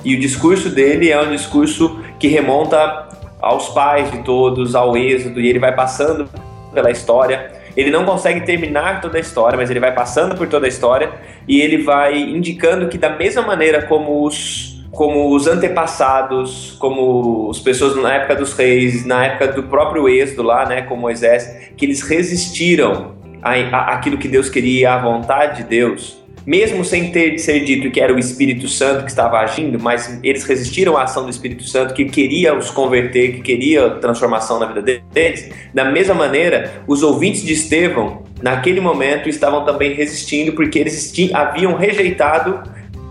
e 0.06 0.16
o 0.16 0.20
discurso 0.20 0.70
dele 0.70 1.10
é 1.10 1.22
um 1.22 1.32
discurso 1.32 2.00
que 2.18 2.28
remonta 2.28 3.10
aos 3.42 3.70
pais 3.70 4.10
de 4.10 4.20
todos, 4.20 4.74
ao 4.74 4.96
êxodo 4.96 5.40
e 5.40 5.50
ele 5.50 5.60
vai 5.60 5.74
passando 5.74 6.30
pela 6.74 6.92
história 6.92 7.52
ele 7.76 7.92
não 7.92 8.06
consegue 8.06 8.42
terminar 8.42 9.02
toda 9.02 9.18
a 9.18 9.22
história, 9.22 9.58
mas 9.58 9.70
ele 9.70 9.80
vai 9.80 9.94
passando 9.94 10.36
por 10.36 10.48
toda 10.48 10.66
a 10.66 10.70
história 10.70 11.12
e 11.48 11.62
ele 11.62 11.84
vai 11.84 12.18
indicando 12.18 12.88
que 12.88 12.98
da 12.98 13.10
mesma 13.10 13.42
maneira 13.42 13.82
como 13.84 14.26
os 14.26 14.72
como 14.92 15.36
os 15.36 15.48
antepassados, 15.48 16.78
como 16.80 17.50
as 17.50 17.58
pessoas 17.60 17.96
na 17.96 18.14
época 18.14 18.36
dos 18.36 18.54
reis, 18.54 19.04
na 19.04 19.26
época 19.26 19.48
do 19.48 19.64
próprio 19.64 20.08
êxodo 20.08 20.44
lá, 20.44 20.68
né, 20.68 20.84
com 20.84 20.96
Moisés, 20.96 21.72
que 21.76 21.84
eles 21.84 22.04
resistiram 22.04 23.16
àquilo 23.42 24.20
que 24.20 24.28
Deus 24.28 24.52
queria, 24.52 24.94
à 24.94 25.00
vontade 25.00 25.64
de 25.64 25.68
Deus 25.68 26.23
mesmo 26.46 26.84
sem 26.84 27.12
ter 27.12 27.32
de 27.32 27.42
ser 27.42 27.62
dito 27.62 27.90
que 27.92 28.00
era 28.00 28.14
o 28.14 28.20
Espírito 28.20 28.68
Santo 28.68 29.04
que 29.04 29.10
estava 29.10 29.40
agindo, 29.40 29.80
mas 29.80 30.20
eles 30.24 30.44
resistiram 30.44 30.98
à 30.98 31.04
ação 31.04 31.24
do 31.24 31.30
Espírito 31.30 31.64
Santo 31.64 31.94
que 31.94 32.06
queria 32.06 32.56
os 32.58 32.70
converter, 32.70 33.34
que 33.34 33.42
queria 33.42 33.90
transformação 33.92 34.60
na 34.60 34.66
vida 34.66 34.82
deles. 35.14 35.50
Da 35.74 35.86
mesma 35.86 36.14
maneira, 36.14 36.84
os 36.88 37.04
ouvintes 37.04 37.44
de 37.44 37.54
Estevão, 37.54 38.24
naquele 38.42 38.82
momento, 38.82 39.30
estavam 39.30 39.64
também 39.66 39.94
resistindo 39.94 40.54
porque 40.54 40.80
eles 40.80 41.14
haviam 41.34 41.76
rejeitado 41.76 42.62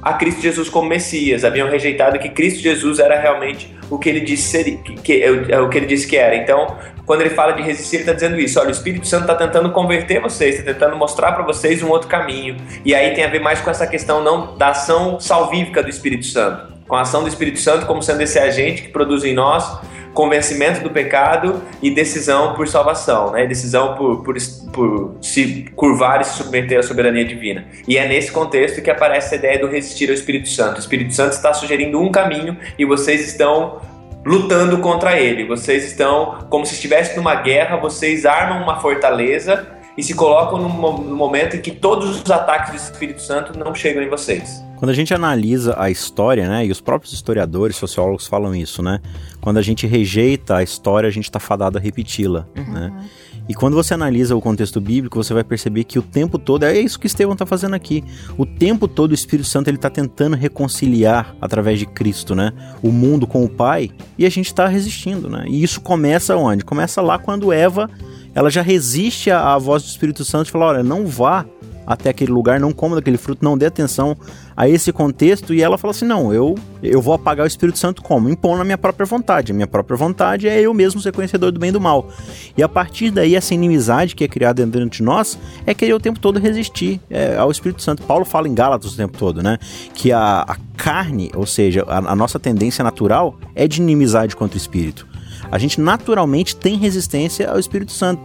a 0.03 0.15
Cristo 0.15 0.43
Jesus 0.43 0.69
como 0.69 0.89
Messias, 0.89 1.45
haviam 1.45 1.71
rejeitado 1.71 2.19
que 2.19 2.29
Cristo 2.29 2.61
Jesus 2.61 2.99
era 2.99 3.21
realmente 3.21 3.73
o 3.93 3.99
que 3.99 4.09
ele 4.09 4.21
disse 4.21 4.49
ser, 4.49 4.65
que, 4.79 4.95
que, 4.95 5.23
é 5.23 5.61
o 5.61 5.69
que 5.69 5.77
ele 5.77 5.87
disse 5.87 6.07
que 6.07 6.17
era. 6.17 6.35
Então, 6.35 6.79
quando 7.05 7.21
ele 7.21 7.31
fala 7.31 7.53
de 7.53 7.63
resistir, 7.63 7.97
ele 7.97 8.03
está 8.05 8.15
dizendo 8.15 8.41
isso. 8.41 8.59
Olha, 8.59 8.69
o 8.69 8.73
Espírito 8.73 9.07
Santo 9.07 9.23
está 9.23 9.35
tentando 9.35 9.71
converter 9.71 10.19
vocês, 10.19 10.59
está 10.59 10.73
tentando 10.73 10.97
mostrar 10.97 11.33
para 11.33 11.45
vocês 11.45 11.83
um 11.83 11.91
outro 11.91 12.09
caminho. 12.09 12.57
E 12.87 12.95
aí 12.95 13.13
tem 13.13 13.23
a 13.23 13.29
ver 13.29 13.41
mais 13.41 13.61
com 13.61 13.71
essa 13.71 13.87
questão 13.87 14.25
não 14.25 14.57
da 14.57 14.69
ação 14.69 15.21
salvífica 15.21 15.83
do 15.83 15.91
Espírito 15.91 16.25
Santo, 16.25 16.73
com 16.89 16.97
a 16.97 17.03
ação 17.03 17.23
do 17.23 17.29
Espírito 17.29 17.59
Santo 17.59 17.85
como 17.85 18.03
sendo 18.03 18.23
esse 18.23 18.39
agente 18.39 18.83
que 18.83 18.89
produz 18.89 19.25
em 19.25 19.35
nós 19.35 19.79
convencimento 20.15 20.81
do 20.81 20.91
pecado 20.91 21.63
e 21.83 21.91
decisão 21.91 22.55
por 22.55 22.69
salvação, 22.69 23.33
né? 23.33 23.47
Decisão 23.47 23.95
por, 23.95 24.23
por, 24.23 24.37
por 24.73 25.17
se 25.21 25.65
curvar 25.75 26.21
e 26.21 26.25
se 26.25 26.37
submeter 26.37 26.79
à 26.79 26.83
soberania 26.83 27.25
divina. 27.25 27.67
E 27.87 27.97
é 27.97 28.07
nesse 28.07 28.31
contexto 28.31 28.83
que 28.83 28.91
aparece 28.91 29.35
a 29.35 29.39
ideia 29.39 29.59
do 29.59 29.67
resistir 29.67 30.09
ao 30.09 30.15
Espírito 30.15 30.49
Santo. 30.49 30.77
O 30.77 30.81
Espírito 30.81 31.15
Santo 31.15 31.33
está 31.33 31.53
sugerindo 31.55 32.01
um 32.01 32.11
caminho 32.11 32.57
e 32.79 32.85
vocês 32.85 33.27
estão 33.27 33.81
lutando 34.25 34.79
contra 34.79 35.19
ele. 35.19 35.47
Vocês 35.47 35.85
estão 35.85 36.47
como 36.49 36.65
se 36.67 36.75
estivesse 36.75 37.17
numa 37.17 37.35
guerra, 37.35 37.77
vocês 37.77 38.25
armam 38.25 38.63
uma 38.63 38.81
fortaleza 38.81 39.82
e 39.97 40.03
se 40.03 40.15
colocam 40.15 40.59
no 40.59 41.17
momento 41.17 41.57
em 41.57 41.61
que 41.61 41.71
todos 41.71 42.23
os 42.23 42.31
ataques 42.31 42.71
do 42.71 42.77
Espírito 42.77 43.21
Santo 43.21 43.59
não 43.59 43.75
chegam 43.75 44.03
em 44.03 44.09
vocês. 44.09 44.63
Quando 44.77 44.91
a 44.91 44.95
gente 44.95 45.15
analisa 45.15 45.77
a 45.79 45.91
história, 45.91 46.49
né, 46.49 46.67
e 46.67 46.71
os 46.71 46.81
próprios 46.81 47.13
historiadores, 47.13 47.77
sociólogos 47.77 48.27
falam 48.27 48.53
isso, 48.53 48.83
né? 48.83 49.01
Quando 49.41 49.59
a 49.59 49.63
gente 49.63 49.87
rejeita 49.87 50.57
a 50.57 50.63
história, 50.63 51.09
a 51.09 51.13
gente 51.13 51.25
está 51.25 51.39
fadado 51.39 51.79
a 51.79 51.81
repeti-la, 51.81 52.47
uhum. 52.57 52.73
né? 52.73 53.09
E 53.49 53.55
quando 53.55 53.75
você 53.75 53.95
analisa 53.95 54.37
o 54.37 54.41
contexto 54.41 54.81
bíblico, 54.81 55.23
você 55.23 55.35
vai 55.35 55.45
perceber 55.45 55.85
que 55.85 55.99
o 55.99 56.03
tempo 56.03 56.39
todo 56.39 56.65
é 56.65 56.79
isso 56.79 56.99
que 56.99 57.07
Estevão 57.07 57.33
está 57.33 57.45
fazendo 57.45 57.75
aqui. 57.75 58.03
O 58.39 58.47
tempo 58.47 58.87
todo 58.87 59.11
o 59.11 59.15
Espírito 59.15 59.49
Santo 59.49 59.69
ele 59.69 59.77
está 59.77 59.91
tentando 59.91 60.37
reconciliar 60.37 61.35
através 61.41 61.79
de 61.79 61.87
Cristo, 61.87 62.35
né, 62.35 62.53
o 62.83 62.91
mundo 62.91 63.27
com 63.27 63.45
o 63.45 63.49
Pai, 63.49 63.91
e 64.17 64.25
a 64.25 64.31
gente 64.31 64.47
está 64.47 64.67
resistindo, 64.67 65.29
né? 65.29 65.45
E 65.49 65.63
isso 65.63 65.81
começa 65.81 66.37
onde? 66.37 66.65
Começa 66.65 67.01
lá 67.01 67.19
quando 67.19 67.53
Eva 67.53 67.91
ela 68.35 68.51
já 68.51 68.63
resiste 68.63 69.31
à, 69.31 69.57
voz 69.59 69.83
do 69.83 69.89
Espírito 69.89 70.25
Santo 70.25 70.49
e 70.49 70.51
fala: 70.51 70.67
olha, 70.67 70.83
não 70.83 71.07
vá 71.07 71.45
até 71.87 72.11
aquele 72.11 72.31
lugar, 72.31 72.61
não 72.61 72.73
coma 72.73 72.97
daquele 72.97 73.19
fruto, 73.19 73.45
não 73.45 73.59
dê 73.59 73.67
atenção 73.67 74.17
a 74.57 74.69
esse 74.69 74.93
contexto. 74.93 75.53
E 75.53 75.63
ela 75.63 75.77
fala 75.77 75.91
assim: 75.91 76.07
não, 76.07 76.33
eu, 76.33 76.55
eu 76.83 77.03
vou 77.03 77.15
apagar 77.15 77.45
o 77.45 77.47
Espírito 77.47 77.79
Santo 77.79 78.03
como? 78.03 78.29
Impondo 78.29 78.63
a 78.63 78.65
minha 78.65 78.79
própria 78.79 79.05
vontade. 79.05 79.53
A 79.53 79.55
minha 79.55 79.67
própria 79.67 79.97
vontade 79.97 80.49
é 80.49 80.61
eu 80.61 80.73
mesmo 80.73 81.01
ser 81.01 81.13
conhecedor 81.13 81.53
do 81.53 81.61
bem 81.61 81.71
e 81.71 81.73
do 81.73 81.81
mal. 81.81 82.09
E 82.57 82.63
a 82.63 82.69
partir 82.69 83.11
daí, 83.11 83.35
essa 83.35 83.53
inimizade 83.53 84.15
que 84.15 84.25
é 84.25 84.29
criada 84.29 84.65
dentro 84.65 84.89
de 84.89 85.03
nós 85.03 85.39
é 85.67 85.75
querer 85.75 85.95
o 85.95 86.01
tempo 86.01 86.19
todo 86.19 86.39
resistir 86.39 87.01
é, 87.11 87.37
ao 87.37 87.51
Espírito 87.51 87.83
Santo. 87.83 88.03
Paulo 88.05 88.25
fala 88.25 88.49
em 88.49 88.55
Gálatas 88.55 88.95
o 88.95 88.97
tempo 88.97 89.19
todo, 89.19 89.43
né? 89.43 89.59
Que 89.95 90.13
a, 90.13 90.45
a 90.49 90.57
carne, 90.77 91.31
ou 91.35 91.47
seja, 91.47 91.85
a, 91.87 91.99
a 92.13 92.17
nossa 92.17 92.39
tendência 92.39 92.83
natural 92.83 93.39
é 93.55 93.69
de 93.69 93.83
inimizade 93.83 94.35
contra 94.37 94.57
o 94.57 94.61
Espírito. 94.61 95.12
A 95.53 95.59
gente 95.59 95.79
naturalmente 95.79 96.57
tem 96.57 96.79
resistência 96.79 97.51
ao 97.51 97.59
Espírito 97.59 97.93
Santo. 97.93 98.23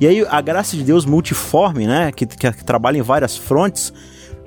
E 0.00 0.06
aí 0.06 0.24
a 0.26 0.40
graça 0.40 0.76
de 0.76 0.84
Deus 0.84 1.04
multiforme, 1.04 1.86
né, 1.86 2.12
que, 2.12 2.24
que, 2.24 2.52
que 2.52 2.64
trabalha 2.64 2.96
em 2.96 3.02
várias 3.02 3.36
frontes, 3.36 3.92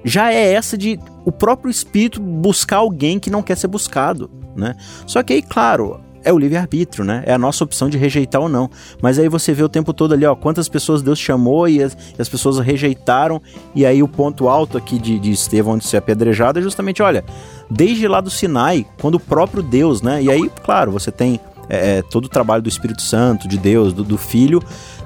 já 0.05 0.33
é 0.33 0.53
essa 0.53 0.77
de 0.77 0.97
o 1.25 1.31
próprio 1.31 1.69
Espírito 1.69 2.21
buscar 2.21 2.77
alguém 2.77 3.19
que 3.19 3.29
não 3.29 3.43
quer 3.43 3.57
ser 3.57 3.67
buscado, 3.67 4.31
né? 4.55 4.75
Só 5.05 5.23
que 5.23 5.33
aí, 5.33 5.41
claro, 5.41 6.01
é 6.23 6.31
o 6.31 6.37
livre-arbítrio, 6.37 7.03
né? 7.03 7.23
É 7.25 7.33
a 7.33 7.37
nossa 7.37 7.63
opção 7.63 7.89
de 7.89 7.97
rejeitar 7.97 8.41
ou 8.41 8.49
não. 8.49 8.69
Mas 9.01 9.19
aí 9.19 9.27
você 9.27 9.53
vê 9.53 9.63
o 9.63 9.69
tempo 9.69 9.93
todo 9.93 10.13
ali, 10.13 10.25
ó, 10.25 10.35
quantas 10.35 10.67
pessoas 10.69 11.01
Deus 11.01 11.19
chamou 11.19 11.67
e 11.67 11.83
as, 11.83 11.93
e 12.17 12.21
as 12.21 12.29
pessoas 12.29 12.59
rejeitaram. 12.59 13.41
E 13.75 13.85
aí 13.85 14.01
o 14.01 14.07
ponto 14.07 14.47
alto 14.47 14.77
aqui 14.77 14.97
de, 14.97 15.19
de 15.19 15.31
Estevão 15.31 15.77
de 15.77 15.85
ser 15.85 15.97
apedrejado 15.97 16.59
é 16.59 16.61
justamente, 16.61 17.01
olha, 17.01 17.23
desde 17.69 18.07
lá 18.07 18.21
do 18.21 18.29
Sinai, 18.29 18.85
quando 19.01 19.15
o 19.15 19.19
próprio 19.19 19.61
Deus, 19.61 20.01
né? 20.01 20.23
E 20.23 20.31
aí, 20.31 20.49
claro, 20.63 20.91
você 20.91 21.11
tem 21.11 21.39
é, 21.70 21.98
é, 21.98 22.01
todo 22.01 22.25
o 22.25 22.29
trabalho 22.29 22.62
do 22.62 22.70
Espírito 22.70 23.01
Santo, 23.01 23.48
de 23.48 23.58
Deus, 23.58 23.93
do, 23.93 24.03
do, 24.03 24.17
Filho, 24.17 24.62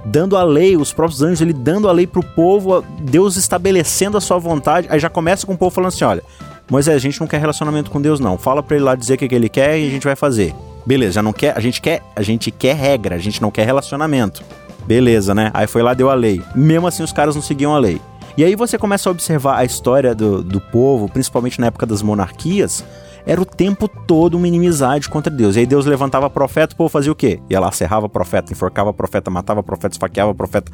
dando 0.06 0.36
a 0.36 0.44
lei, 0.44 0.76
os 0.76 0.92
próprios 0.94 1.22
anjos, 1.22 1.42
ele 1.42 1.54
dando 1.54 1.88
a 1.88 1.92
lei 1.92 2.08
pro 2.08 2.24
povo, 2.24 2.84
Deus 3.02 3.36
estabelecendo 3.36 4.18
a 4.18 4.22
sua 4.22 4.38
vontade. 4.38 4.88
Aí 4.90 5.00
já 5.00 5.10
começa 5.10 5.46
com 5.46 5.54
o 5.54 5.58
povo 5.58 5.72
falando 5.72 5.90
assim: 5.90 6.04
olha, 6.04 6.24
Moisés, 6.70 6.96
a 6.96 7.00
gente 7.00 7.20
não 7.20 7.28
quer 7.28 7.40
relacionamento 7.40 7.90
com 7.90 8.02
Deus, 8.02 8.20
não. 8.20 8.38
Fala 8.38 8.62
para 8.62 8.76
ele 8.76 8.86
lá 8.86 8.96
dizer 8.96 9.16
o 9.16 9.18
que, 9.18 9.28
que 9.28 9.36
ele 9.36 9.50
quer 9.50 9.80
e 9.80 9.88
a 9.88 9.90
gente 9.90 10.04
vai 10.04 10.16
fazer. 10.16 10.54
Beleza, 10.86 11.14
já 11.14 11.24
não 11.24 11.34
quer, 11.34 11.56
a 11.56 11.60
gente 11.60 11.82
quer, 11.82 12.02
a 12.16 12.22
gente 12.22 12.50
quer 12.50 12.76
regra, 12.76 13.16
a 13.16 13.20
gente 13.20 13.42
não 13.42 13.52
quer 13.52 13.66
relacionamento. 13.66 14.42
Beleza, 14.86 15.36
né? 15.36 15.52
Aí 15.54 15.68
foi 15.68 15.84
lá, 15.84 15.94
deu 15.94 16.10
a 16.10 16.14
lei. 16.14 16.42
Mesmo 16.56 16.88
assim, 16.88 17.04
os 17.04 17.12
caras 17.12 17.36
não 17.36 17.42
seguiam 17.42 17.76
a 17.76 17.80
lei. 17.80 18.00
E 18.38 18.44
aí 18.44 18.56
você 18.56 18.78
começa 18.78 19.10
a 19.10 19.12
observar 19.12 19.58
a 19.58 19.66
história 19.66 20.14
do, 20.14 20.44
do 20.44 20.62
povo, 20.62 21.10
principalmente 21.10 21.60
na 21.60 21.68
época 21.68 21.86
das 21.86 22.02
monarquias, 22.02 22.86
era 23.28 23.42
o 23.42 23.46
tempo 23.46 23.90
todo 23.90 24.36
uma 24.36 24.48
inimizade 24.48 25.10
contra 25.10 25.30
Deus. 25.30 25.58
E 25.58 25.60
aí 25.60 25.66
Deus 25.66 25.86
levantava 25.86 26.30
profeta, 26.30 26.74
o 26.74 26.78
povo 26.78 26.90
fazia 26.90 27.12
o 27.12 27.16
quê? 27.16 27.42
Ia 27.50 27.60
lá, 27.60 27.70
serrava 27.74 28.08
profeta, 28.08 28.54
enforcava 28.54 28.94
profeta, 28.94 29.30
matava 29.30 29.62
profeta, 29.62 29.94
esfaqueava 29.94 30.34
profeta, 30.34 30.72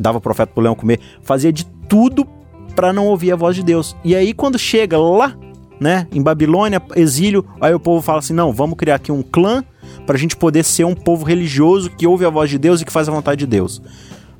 dava 0.00 0.20
profeta 0.20 0.52
pro 0.52 0.64
leão 0.64 0.74
comer, 0.74 0.98
fazia 1.22 1.52
de 1.52 1.64
tudo 1.88 2.26
para 2.74 2.92
não 2.92 3.06
ouvir 3.06 3.30
a 3.30 3.36
voz 3.36 3.54
de 3.54 3.62
Deus. 3.62 3.94
E 4.02 4.16
aí 4.16 4.34
quando 4.34 4.58
chega 4.58 4.98
lá, 4.98 5.36
né, 5.78 6.08
em 6.12 6.20
Babilônia, 6.20 6.82
exílio, 6.96 7.46
aí 7.60 7.72
o 7.72 7.78
povo 7.78 8.02
fala 8.02 8.18
assim: 8.18 8.34
"Não, 8.34 8.52
vamos 8.52 8.76
criar 8.76 8.96
aqui 8.96 9.12
um 9.12 9.22
clã 9.22 9.64
para 10.04 10.16
a 10.16 10.18
gente 10.18 10.36
poder 10.36 10.64
ser 10.64 10.84
um 10.84 10.94
povo 10.96 11.24
religioso 11.24 11.88
que 11.88 12.06
ouve 12.06 12.24
a 12.24 12.30
voz 12.30 12.50
de 12.50 12.58
Deus 12.58 12.80
e 12.80 12.84
que 12.84 12.92
faz 12.92 13.08
a 13.08 13.12
vontade 13.12 13.38
de 13.38 13.46
Deus". 13.46 13.80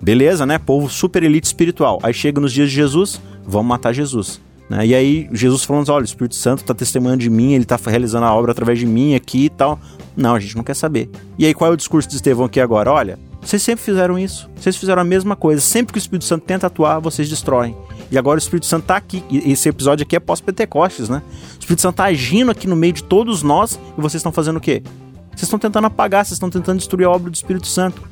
Beleza, 0.00 0.44
né? 0.44 0.58
Povo 0.58 0.90
super 0.90 1.22
elite 1.22 1.46
espiritual. 1.46 2.00
Aí 2.02 2.12
chega 2.12 2.40
nos 2.40 2.52
dias 2.52 2.68
de 2.68 2.74
Jesus, 2.74 3.22
vamos 3.46 3.68
matar 3.68 3.92
Jesus. 3.92 4.40
Né? 4.68 4.86
E 4.86 4.94
aí 4.94 5.28
Jesus 5.32 5.64
falando, 5.64 5.88
olha, 5.90 6.02
o 6.02 6.04
Espírito 6.04 6.34
Santo 6.34 6.60
está 6.60 6.74
testemunhando 6.74 7.18
de 7.18 7.30
mim, 7.30 7.52
ele 7.52 7.64
está 7.64 7.78
realizando 7.86 8.24
a 8.26 8.34
obra 8.34 8.52
através 8.52 8.78
de 8.78 8.86
mim 8.86 9.14
aqui 9.14 9.46
e 9.46 9.50
tal. 9.50 9.78
Não, 10.16 10.34
a 10.34 10.40
gente 10.40 10.56
não 10.56 10.64
quer 10.64 10.74
saber. 10.74 11.10
E 11.38 11.46
aí 11.46 11.54
qual 11.54 11.70
é 11.70 11.74
o 11.74 11.76
discurso 11.76 12.08
de 12.08 12.16
Estevão 12.16 12.46
aqui 12.46 12.60
agora? 12.60 12.90
Olha, 12.90 13.18
vocês 13.40 13.60
sempre 13.60 13.84
fizeram 13.84 14.18
isso. 14.18 14.48
Vocês 14.54 14.76
fizeram 14.76 15.02
a 15.02 15.04
mesma 15.04 15.34
coisa. 15.34 15.60
Sempre 15.60 15.92
que 15.92 15.98
o 15.98 16.00
Espírito 16.00 16.24
Santo 16.24 16.44
tenta 16.44 16.68
atuar, 16.68 17.00
vocês 17.00 17.28
destroem. 17.28 17.76
E 18.10 18.16
agora 18.16 18.36
o 18.36 18.38
Espírito 18.38 18.66
Santo 18.66 18.82
está 18.82 18.96
aqui. 18.96 19.24
E 19.28 19.52
esse 19.52 19.68
episódio 19.68 20.04
aqui 20.04 20.14
é 20.14 20.20
pós-Pentecostes, 20.20 21.08
né? 21.08 21.22
O 21.56 21.58
Espírito 21.58 21.82
Santo 21.82 21.94
está 21.94 22.04
agindo 22.04 22.50
aqui 22.50 22.68
no 22.68 22.76
meio 22.76 22.92
de 22.92 23.02
todos 23.02 23.42
nós 23.42 23.80
e 23.98 24.00
vocês 24.00 24.20
estão 24.20 24.30
fazendo 24.30 24.58
o 24.58 24.60
quê? 24.60 24.82
Vocês 25.30 25.44
estão 25.44 25.58
tentando 25.58 25.86
apagar, 25.86 26.24
vocês 26.24 26.36
estão 26.36 26.50
tentando 26.50 26.78
destruir 26.78 27.06
a 27.06 27.10
obra 27.10 27.30
do 27.30 27.34
Espírito 27.34 27.66
Santo. 27.66 28.02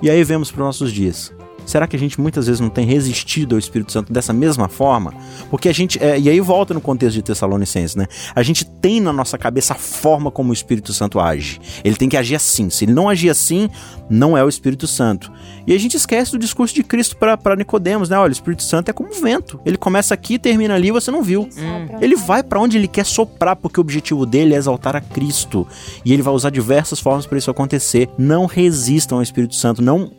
E 0.00 0.10
aí 0.10 0.24
vemos 0.24 0.50
para 0.50 0.62
os 0.62 0.66
nossos 0.66 0.90
dias. 0.90 1.32
Será 1.64 1.86
que 1.86 1.96
a 1.96 1.98
gente 1.98 2.20
muitas 2.20 2.46
vezes 2.46 2.60
não 2.60 2.68
tem 2.68 2.86
resistido 2.86 3.54
ao 3.54 3.58
Espírito 3.58 3.92
Santo 3.92 4.12
dessa 4.12 4.32
mesma 4.32 4.68
forma? 4.68 5.12
Porque 5.50 5.68
a 5.68 5.72
gente, 5.72 6.02
é, 6.02 6.18
e 6.18 6.28
aí 6.28 6.40
volta 6.40 6.74
no 6.74 6.80
contexto 6.80 7.14
de 7.14 7.22
Tessalonicenses, 7.22 7.96
né? 7.96 8.06
A 8.34 8.42
gente 8.42 8.64
tem 8.64 9.00
na 9.00 9.12
nossa 9.12 9.38
cabeça 9.38 9.74
a 9.74 9.76
forma 9.76 10.30
como 10.30 10.50
o 10.50 10.52
Espírito 10.52 10.92
Santo 10.92 11.20
age. 11.20 11.60
Ele 11.84 11.96
tem 11.96 12.08
que 12.08 12.16
agir 12.16 12.34
assim. 12.34 12.70
Se 12.70 12.84
ele 12.84 12.92
não 12.92 13.08
agir 13.08 13.30
assim, 13.30 13.68
não 14.10 14.36
é 14.36 14.44
o 14.44 14.48
Espírito 14.48 14.86
Santo. 14.86 15.32
E 15.66 15.72
a 15.72 15.78
gente 15.78 15.96
esquece 15.96 16.32
do 16.32 16.38
discurso 16.38 16.74
de 16.74 16.82
Cristo 16.82 17.16
para 17.16 17.56
Nicodemos, 17.56 18.08
né? 18.08 18.18
Olha, 18.18 18.30
o 18.30 18.32
Espírito 18.32 18.62
Santo 18.62 18.88
é 18.90 18.92
como 18.92 19.08
um 19.10 19.20
vento. 19.20 19.60
Ele 19.64 19.76
começa 19.76 20.12
aqui, 20.12 20.38
termina 20.38 20.74
ali, 20.74 20.90
você 20.90 21.10
não 21.10 21.22
viu. 21.22 21.48
Hum. 21.56 21.98
Ele 22.00 22.16
vai 22.16 22.42
para 22.42 22.60
onde 22.60 22.76
ele 22.76 22.88
quer 22.88 23.06
soprar, 23.06 23.56
porque 23.56 23.78
o 23.78 23.82
objetivo 23.82 24.26
dele 24.26 24.54
é 24.54 24.56
exaltar 24.56 24.96
a 24.96 25.00
Cristo. 25.00 25.66
E 26.04 26.12
ele 26.12 26.22
vai 26.22 26.34
usar 26.34 26.50
diversas 26.50 26.98
formas 27.00 27.26
para 27.26 27.38
isso 27.38 27.50
acontecer. 27.50 28.08
Não 28.18 28.46
resistam 28.46 29.18
ao 29.18 29.22
Espírito 29.22 29.54
Santo, 29.54 29.80
não 29.80 30.10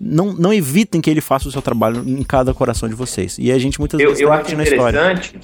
não, 0.00 0.32
não 0.32 0.52
evitem 0.52 1.00
que 1.00 1.08
ele 1.08 1.20
faça 1.20 1.48
o 1.48 1.52
seu 1.52 1.62
trabalho 1.62 2.02
em 2.06 2.22
cada 2.22 2.52
coração 2.52 2.88
de 2.88 2.94
vocês. 2.94 3.36
E 3.38 3.50
a 3.50 3.58
gente 3.58 3.78
muitas 3.78 3.98
eu, 3.98 4.08
vezes 4.08 4.22
eu 4.22 4.32
acho 4.32 4.54
interessante. 4.54 5.38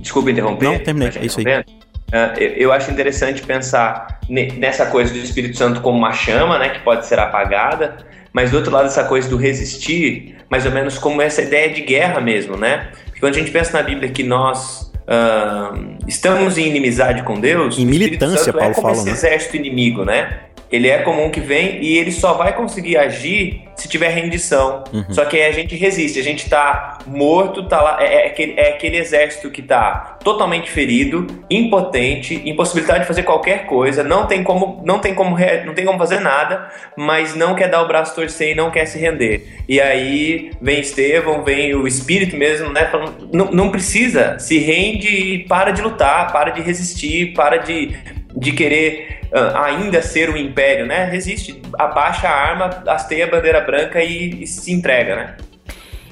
Desculpa 0.00 0.30
interromper. 0.30 0.64
Não, 0.64 0.78
terminei. 0.78 1.10
É 1.16 1.24
isso 1.24 1.40
aí. 1.40 1.46
Uh, 1.46 2.38
eu 2.38 2.72
acho 2.72 2.90
interessante 2.90 3.42
pensar 3.42 4.20
nessa 4.28 4.86
coisa 4.86 5.12
do 5.12 5.18
Espírito 5.18 5.56
Santo 5.56 5.80
como 5.80 5.98
uma 5.98 6.12
chama, 6.12 6.58
né, 6.58 6.68
que 6.68 6.80
pode 6.80 7.06
ser 7.06 7.18
apagada, 7.18 7.96
mas 8.32 8.50
do 8.50 8.56
outro 8.56 8.70
lado 8.70 8.86
essa 8.86 9.04
coisa 9.04 9.28
do 9.28 9.36
resistir, 9.36 10.36
mais 10.50 10.66
ou 10.66 10.72
menos 10.72 10.98
como 10.98 11.22
essa 11.22 11.42
ideia 11.42 11.70
de 11.70 11.80
guerra 11.80 12.20
mesmo, 12.20 12.56
né? 12.56 12.90
Porque 13.06 13.20
quando 13.20 13.34
a 13.34 13.38
gente 13.38 13.50
pensa 13.50 13.72
na 13.72 13.82
Bíblia 13.82 14.10
que 14.10 14.22
nós 14.22 14.92
uh, 15.08 15.96
estamos 16.06 16.58
em 16.58 16.68
inimizade 16.68 17.22
com 17.22 17.40
Deus, 17.40 17.78
em 17.78 17.86
militância, 17.86 18.50
é 18.50 18.52
Paulo 18.52 18.70
é 18.70 18.74
como 18.74 18.88
fala, 18.88 18.96
esse 18.96 19.06
né? 19.06 19.12
exército 19.12 19.56
inimigo, 19.56 20.04
né? 20.04 20.40
Ele 20.74 20.88
é 20.88 20.98
comum 20.98 21.30
que 21.30 21.38
vem 21.38 21.80
e 21.80 21.96
ele 21.96 22.10
só 22.10 22.32
vai 22.32 22.52
conseguir 22.52 22.96
agir 22.96 23.62
se 23.76 23.88
tiver 23.88 24.08
rendição. 24.08 24.82
Uhum. 24.92 25.04
Só 25.10 25.24
que 25.24 25.36
aí 25.36 25.44
a 25.44 25.52
gente 25.52 25.76
resiste, 25.76 26.18
a 26.18 26.22
gente 26.22 26.50
tá 26.50 26.98
morto, 27.06 27.68
tá 27.68 27.80
lá. 27.80 28.02
É, 28.02 28.14
é, 28.14 28.26
aquele, 28.26 28.54
é 28.56 28.70
aquele 28.70 28.96
exército 28.96 29.52
que 29.52 29.62
tá 29.62 30.18
totalmente 30.24 30.68
ferido, 30.68 31.28
impotente, 31.48 32.42
impossibilidade 32.44 33.02
de 33.02 33.06
fazer 33.06 33.22
qualquer 33.22 33.66
coisa, 33.66 34.02
não 34.02 34.26
tem 34.26 34.42
como, 34.42 34.82
não 34.84 34.98
tem 34.98 35.14
como, 35.14 35.36
não 35.64 35.74
tem 35.74 35.84
como 35.84 35.96
fazer 35.96 36.18
nada, 36.18 36.68
mas 36.96 37.36
não 37.36 37.54
quer 37.54 37.70
dar 37.70 37.80
o 37.80 37.86
braço 37.86 38.12
torcer 38.12 38.50
e 38.50 38.54
não 38.56 38.72
quer 38.72 38.86
se 38.86 38.98
render. 38.98 39.62
E 39.68 39.80
aí 39.80 40.50
vem 40.60 40.80
Estevão, 40.80 41.44
vem 41.44 41.72
o 41.76 41.86
espírito 41.86 42.36
mesmo, 42.36 42.70
né? 42.70 42.86
Falando, 42.86 43.28
não, 43.32 43.52
não 43.52 43.70
precisa, 43.70 44.40
se 44.40 44.58
rende 44.58 45.06
e 45.06 45.38
para 45.44 45.70
de 45.70 45.80
lutar, 45.80 46.32
para 46.32 46.50
de 46.50 46.60
resistir, 46.62 47.32
para 47.32 47.58
de 47.58 47.94
de 48.36 48.52
querer 48.52 49.20
uh, 49.32 49.56
ainda 49.56 50.02
ser 50.02 50.28
um 50.30 50.36
império, 50.36 50.86
né? 50.86 51.04
Resiste, 51.04 51.60
abaixa 51.78 52.28
a 52.28 52.32
arma, 52.32 52.82
hasteia 52.86 53.26
a 53.26 53.30
bandeira 53.30 53.60
branca 53.60 54.02
e, 54.02 54.42
e, 54.42 54.46
se 54.46 54.72
entrega, 54.72 55.16
né? 55.16 55.36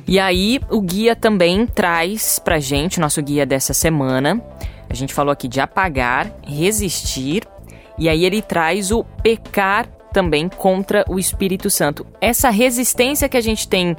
E 0.07 0.19
aí 0.19 0.61
o 0.71 0.81
guia 0.81 1.17
também 1.17 1.67
traz 1.67 2.39
pra 2.39 2.59
gente, 2.59 3.01
nosso 3.01 3.23
guia 3.23 3.47
dessa 3.47 3.73
semana, 3.73 4.43
a 4.89 4.95
gente 4.95 5.15
falou 5.15 5.33
aqui 5.33 5.49
de 5.49 5.61
apagar, 5.61 6.31
resistir, 6.47 7.45
e 7.99 8.09
aí 8.09 8.25
ele 8.25 8.43
traz 8.43 8.91
o 8.91 9.05
pecar 9.05 9.87
também 10.13 10.49
contra 10.49 11.05
o 11.09 11.19
Espírito 11.19 11.71
Santo. 11.71 12.07
Essa 12.21 12.51
resistência 12.51 13.29
que 13.29 13.37
a 13.37 13.41
gente 13.41 13.67
tem 13.67 13.97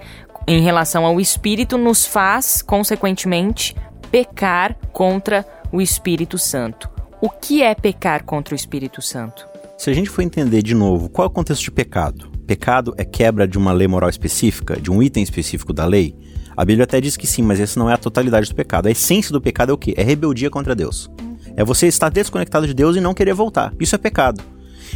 em 0.48 0.62
relação 0.62 1.06
ao 1.06 1.20
Espírito 1.20 1.78
nos 1.78 2.06
faz, 2.06 2.62
consequentemente, 2.62 3.76
pecar 4.12 4.76
contra 4.92 5.46
o 5.72 5.82
Espírito 5.82 6.38
Santo. 6.38 6.93
O 7.26 7.30
que 7.30 7.64
é 7.64 7.74
pecar 7.74 8.26
contra 8.26 8.54
o 8.54 8.56
Espírito 8.58 9.02
Santo? 9.02 9.48
Se 9.78 9.90
a 9.90 9.94
gente 9.94 10.10
for 10.10 10.24
entender 10.24 10.62
de 10.62 10.76
novo, 10.76 11.08
qual 11.08 11.26
é 11.26 11.30
o 11.30 11.34
contexto 11.34 11.64
de 11.64 11.72
pecado? 11.72 12.30
Pecado 12.46 12.94
é 12.98 13.06
quebra 13.06 13.48
de 13.48 13.58
uma 13.58 13.72
lei 13.72 13.88
moral 13.88 14.10
específica, 14.10 14.76
de 14.76 14.92
um 14.92 15.02
item 15.02 15.24
específico 15.24 15.72
da 15.72 15.86
lei? 15.86 16.14
A 16.54 16.66
Bíblia 16.66 16.84
até 16.84 17.00
diz 17.00 17.16
que 17.16 17.26
sim, 17.26 17.42
mas 17.42 17.62
essa 17.62 17.80
não 17.80 17.90
é 17.90 17.94
a 17.94 17.98
totalidade 17.98 18.50
do 18.50 18.56
pecado. 18.56 18.88
A 18.88 18.92
essência 18.92 19.32
do 19.32 19.40
pecado 19.40 19.70
é 19.70 19.74
o 19.74 19.78
quê? 19.78 19.94
É 19.96 20.04
rebeldia 20.04 20.50
contra 20.50 20.76
Deus. 20.76 21.10
É 21.56 21.64
você 21.64 21.88
estar 21.88 22.10
desconectado 22.10 22.68
de 22.68 22.74
Deus 22.74 22.98
e 22.98 23.00
não 23.00 23.14
querer 23.14 23.34
voltar. 23.34 23.74
Isso 23.80 23.96
é 23.96 23.98
pecado. 23.98 24.44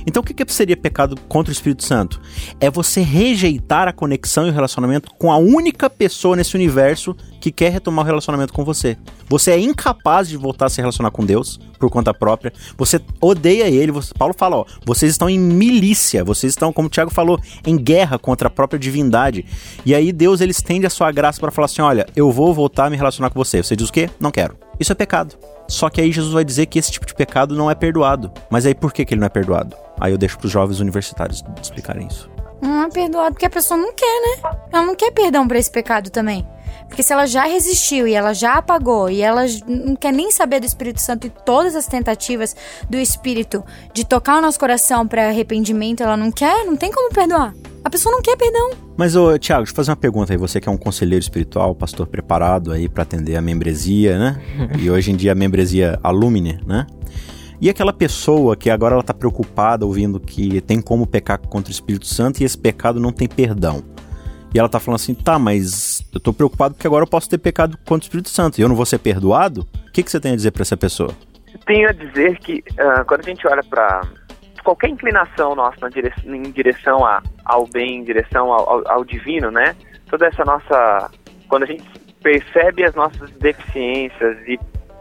Então 0.06 0.22
o 0.22 0.26
que, 0.26 0.34
que 0.34 0.54
seria 0.54 0.78
pecado 0.78 1.16
contra 1.28 1.52
o 1.52 1.54
Espírito 1.54 1.84
Santo? 1.84 2.22
É 2.60 2.70
você 2.70 3.02
rejeitar 3.02 3.88
a 3.88 3.94
conexão 3.94 4.48
e 4.48 4.50
o 4.50 4.54
relacionamento 4.54 5.12
com 5.18 5.32
a 5.32 5.38
única 5.38 5.90
pessoa 5.90 6.36
nesse 6.36 6.56
universo 6.56 7.16
que 7.40 7.52
quer 7.52 7.72
retomar 7.72 8.04
o 8.04 8.08
relacionamento 8.08 8.54
com 8.54 8.64
você. 8.64 8.98
Você 9.30 9.52
é 9.52 9.60
incapaz 9.60 10.28
de 10.28 10.38
voltar 10.38 10.68
a 10.68 10.70
se 10.70 10.82
relacionar 10.82 11.12
com 11.12 11.26
Deus 11.26 11.60
por 11.80 11.90
conta 11.90 12.14
própria. 12.14 12.54
Você 12.78 13.00
odeia 13.22 13.68
ele. 13.68 13.92
Você, 13.92 14.14
Paulo 14.14 14.34
fala, 14.38 14.58
ó, 14.58 14.66
vocês 14.86 15.12
estão 15.12 15.30
em 15.30 15.40
milícia, 15.40 16.24
vocês 16.24 16.54
estão, 16.54 16.74
como 16.74 16.88
o 16.88 16.92
Tiago 16.92 17.12
falou, 17.12 17.40
em 17.66 17.78
guerra 17.78 18.18
contra 18.18 18.48
a 18.48 18.52
própria 18.52 18.80
divindade. 18.80 19.46
E 19.86 19.94
aí 19.94 20.12
Deus 20.12 20.42
ele 20.42 20.52
estende 20.52 20.86
a 20.86 20.90
sua 20.90 21.12
graça 21.12 21.40
para 21.40 21.52
falar 21.52 21.66
assim, 21.66 21.82
olha, 21.82 22.08
eu 22.16 22.32
vou 22.32 22.54
voltar 22.54 22.86
a 22.86 22.90
me 22.90 22.98
relacionar 22.98 23.30
com 23.30 23.40
você. 23.40 23.62
Você 23.62 23.76
diz 23.76 23.90
o 23.90 23.94
quê? 23.94 24.10
Não 24.20 24.32
quero. 24.32 24.58
Isso 24.80 24.92
é 24.92 24.96
pecado. 24.96 25.57
Só 25.68 25.90
que 25.90 26.00
aí 26.00 26.12
Jesus 26.12 26.34
vai 26.34 26.46
dizer 26.46 26.66
que 26.68 26.80
esse 26.80 26.92
tipo 26.92 27.06
de 27.06 27.14
pecado 27.14 27.56
não 27.56 27.70
é 27.70 27.76
perdoado. 27.76 28.32
Mas 28.50 28.66
aí 28.66 28.74
por 28.74 28.94
que, 28.94 29.06
que 29.06 29.14
ele 29.14 29.20
não 29.20 29.28
é 29.28 29.30
perdoado? 29.30 29.76
Aí 30.00 30.12
eu 30.12 30.18
deixo 30.18 30.38
para 30.38 30.46
os 30.46 30.52
jovens 30.52 30.80
universitários 30.80 31.44
explicarem 31.62 32.08
isso. 32.08 32.30
Não 32.62 32.84
é 32.84 32.90
perdoado 32.90 33.34
porque 33.34 33.46
a 33.46 33.50
pessoa 33.50 33.80
não 33.80 33.94
quer, 33.94 34.22
né? 34.22 34.52
Ela 34.72 34.86
não 34.86 34.96
quer 34.96 35.12
perdão 35.12 35.48
pra 35.48 35.60
esse 35.60 35.72
pecado 35.72 36.10
também. 36.10 36.46
Porque 36.88 37.04
se 37.04 37.12
ela 37.12 37.26
já 37.26 37.44
resistiu 37.44 38.08
e 38.08 38.14
ela 38.14 38.34
já 38.34 38.54
apagou 38.56 39.10
e 39.10 39.22
ela 39.22 39.44
não 39.68 39.96
quer 39.96 40.14
nem 40.14 40.32
saber 40.32 40.60
do 40.60 40.66
Espírito 40.66 41.02
Santo 41.02 41.28
e 41.28 41.30
todas 41.30 41.76
as 41.76 41.86
tentativas 41.86 42.56
do 42.90 42.98
Espírito 42.98 43.64
de 43.94 44.06
tocar 44.06 44.38
o 44.38 44.42
nosso 44.42 44.60
coração 44.60 45.06
para 45.06 45.28
arrependimento, 45.28 46.02
ela 46.02 46.16
não 46.16 46.32
quer, 46.32 46.66
não 46.66 46.76
tem 46.76 46.92
como 46.92 47.12
perdoar. 47.12 47.54
A 47.84 47.90
pessoa 47.90 48.14
não 48.14 48.22
quer 48.22 48.36
perdão. 48.38 48.72
Mas, 48.98 49.16
ô, 49.16 49.38
Tiago, 49.38 49.62
deixa 49.62 49.72
eu 49.72 49.76
fazer 49.76 49.92
uma 49.92 49.98
pergunta 49.98 50.34
aí. 50.34 50.38
Você 50.38 50.60
que 50.60 50.68
é 50.68 50.72
um 50.72 50.78
conselheiro 50.78 51.22
espiritual, 51.22 51.74
pastor 51.76 52.08
preparado 52.08 52.72
aí 52.72 52.90
para 52.90 53.04
atender 53.04 53.36
a 53.36 53.42
membresia, 53.42 54.18
né? 54.18 54.42
e 54.80 54.90
hoje 54.90 55.12
em 55.12 55.16
dia 55.16 55.34
a 55.34 55.36
membresia 55.36 56.00
alumine, 56.04 56.60
né? 56.66 56.86
E 57.60 57.70
aquela 57.70 57.92
pessoa 57.92 58.56
que 58.56 58.70
agora 58.70 58.94
ela 58.94 59.04
tá 59.04 59.14
preocupada 59.14 59.86
ouvindo 59.86 60.20
que 60.20 60.62
tem 60.62 60.80
como 60.80 61.08
pecar 61.08 61.40
contra 61.40 61.70
o 61.70 61.72
Espírito 61.72 62.06
Santo 62.06 62.42
e 62.42 62.44
esse 62.44 62.58
pecado 62.58 63.00
não 63.00 63.12
tem 63.12 63.28
perdão. 63.28 63.84
E 64.54 64.60
ela 64.60 64.70
tá 64.70 64.80
falando 64.80 65.00
assim, 65.00 65.16
tá, 65.16 65.40
mas 65.40 66.08
eu 66.14 66.20
tô 66.20 66.32
preocupado 66.32 66.76
porque 66.76 66.88
agora 66.88 67.04
eu 67.04 67.10
posso 67.10 67.30
ter 67.30 67.38
pecado 67.38 67.78
contra 67.80 67.96
o 67.96 68.08
Espírito 68.08 68.30
Santo 68.30 68.60
e 68.60 68.62
eu 68.62 68.70
não 68.70 68.76
vou 68.76 68.86
ser 68.86 69.00
perdoado? 69.00 69.68
O 69.88 69.92
que, 69.92 70.04
que 70.04 70.12
você 70.12 70.20
tem 70.20 70.34
a 70.34 70.36
dizer 70.36 70.52
para 70.52 70.62
essa 70.62 70.78
pessoa? 70.78 71.12
Tenho 71.66 71.90
a 71.90 71.92
dizer 71.92 72.38
que 72.38 72.64
uh, 72.74 73.04
quando 73.06 73.22
a 73.22 73.24
gente 73.24 73.48
olha 73.48 73.64
para 73.64 74.02
qualquer 74.64 74.90
inclinação 74.90 75.56
nossa 75.56 75.90
direção, 75.90 76.36
em 76.36 76.52
direção 76.52 77.06
a, 77.06 77.24
ao 77.44 77.66
bem, 77.68 77.98
em 77.98 78.04
direção 78.04 78.52
ao, 78.52 78.70
ao, 78.70 78.92
ao 78.92 79.06
divino, 79.06 79.50
né? 79.50 79.76
Toda 80.10 80.28
essa 80.28 80.46
nossa. 80.46 81.10
Quando 81.50 81.64
a 81.64 81.66
gente 81.66 81.84
percebe 82.22 82.84
as 82.84 82.94
nossas 82.94 83.32
deficiências 83.32 84.38
e 84.48 84.60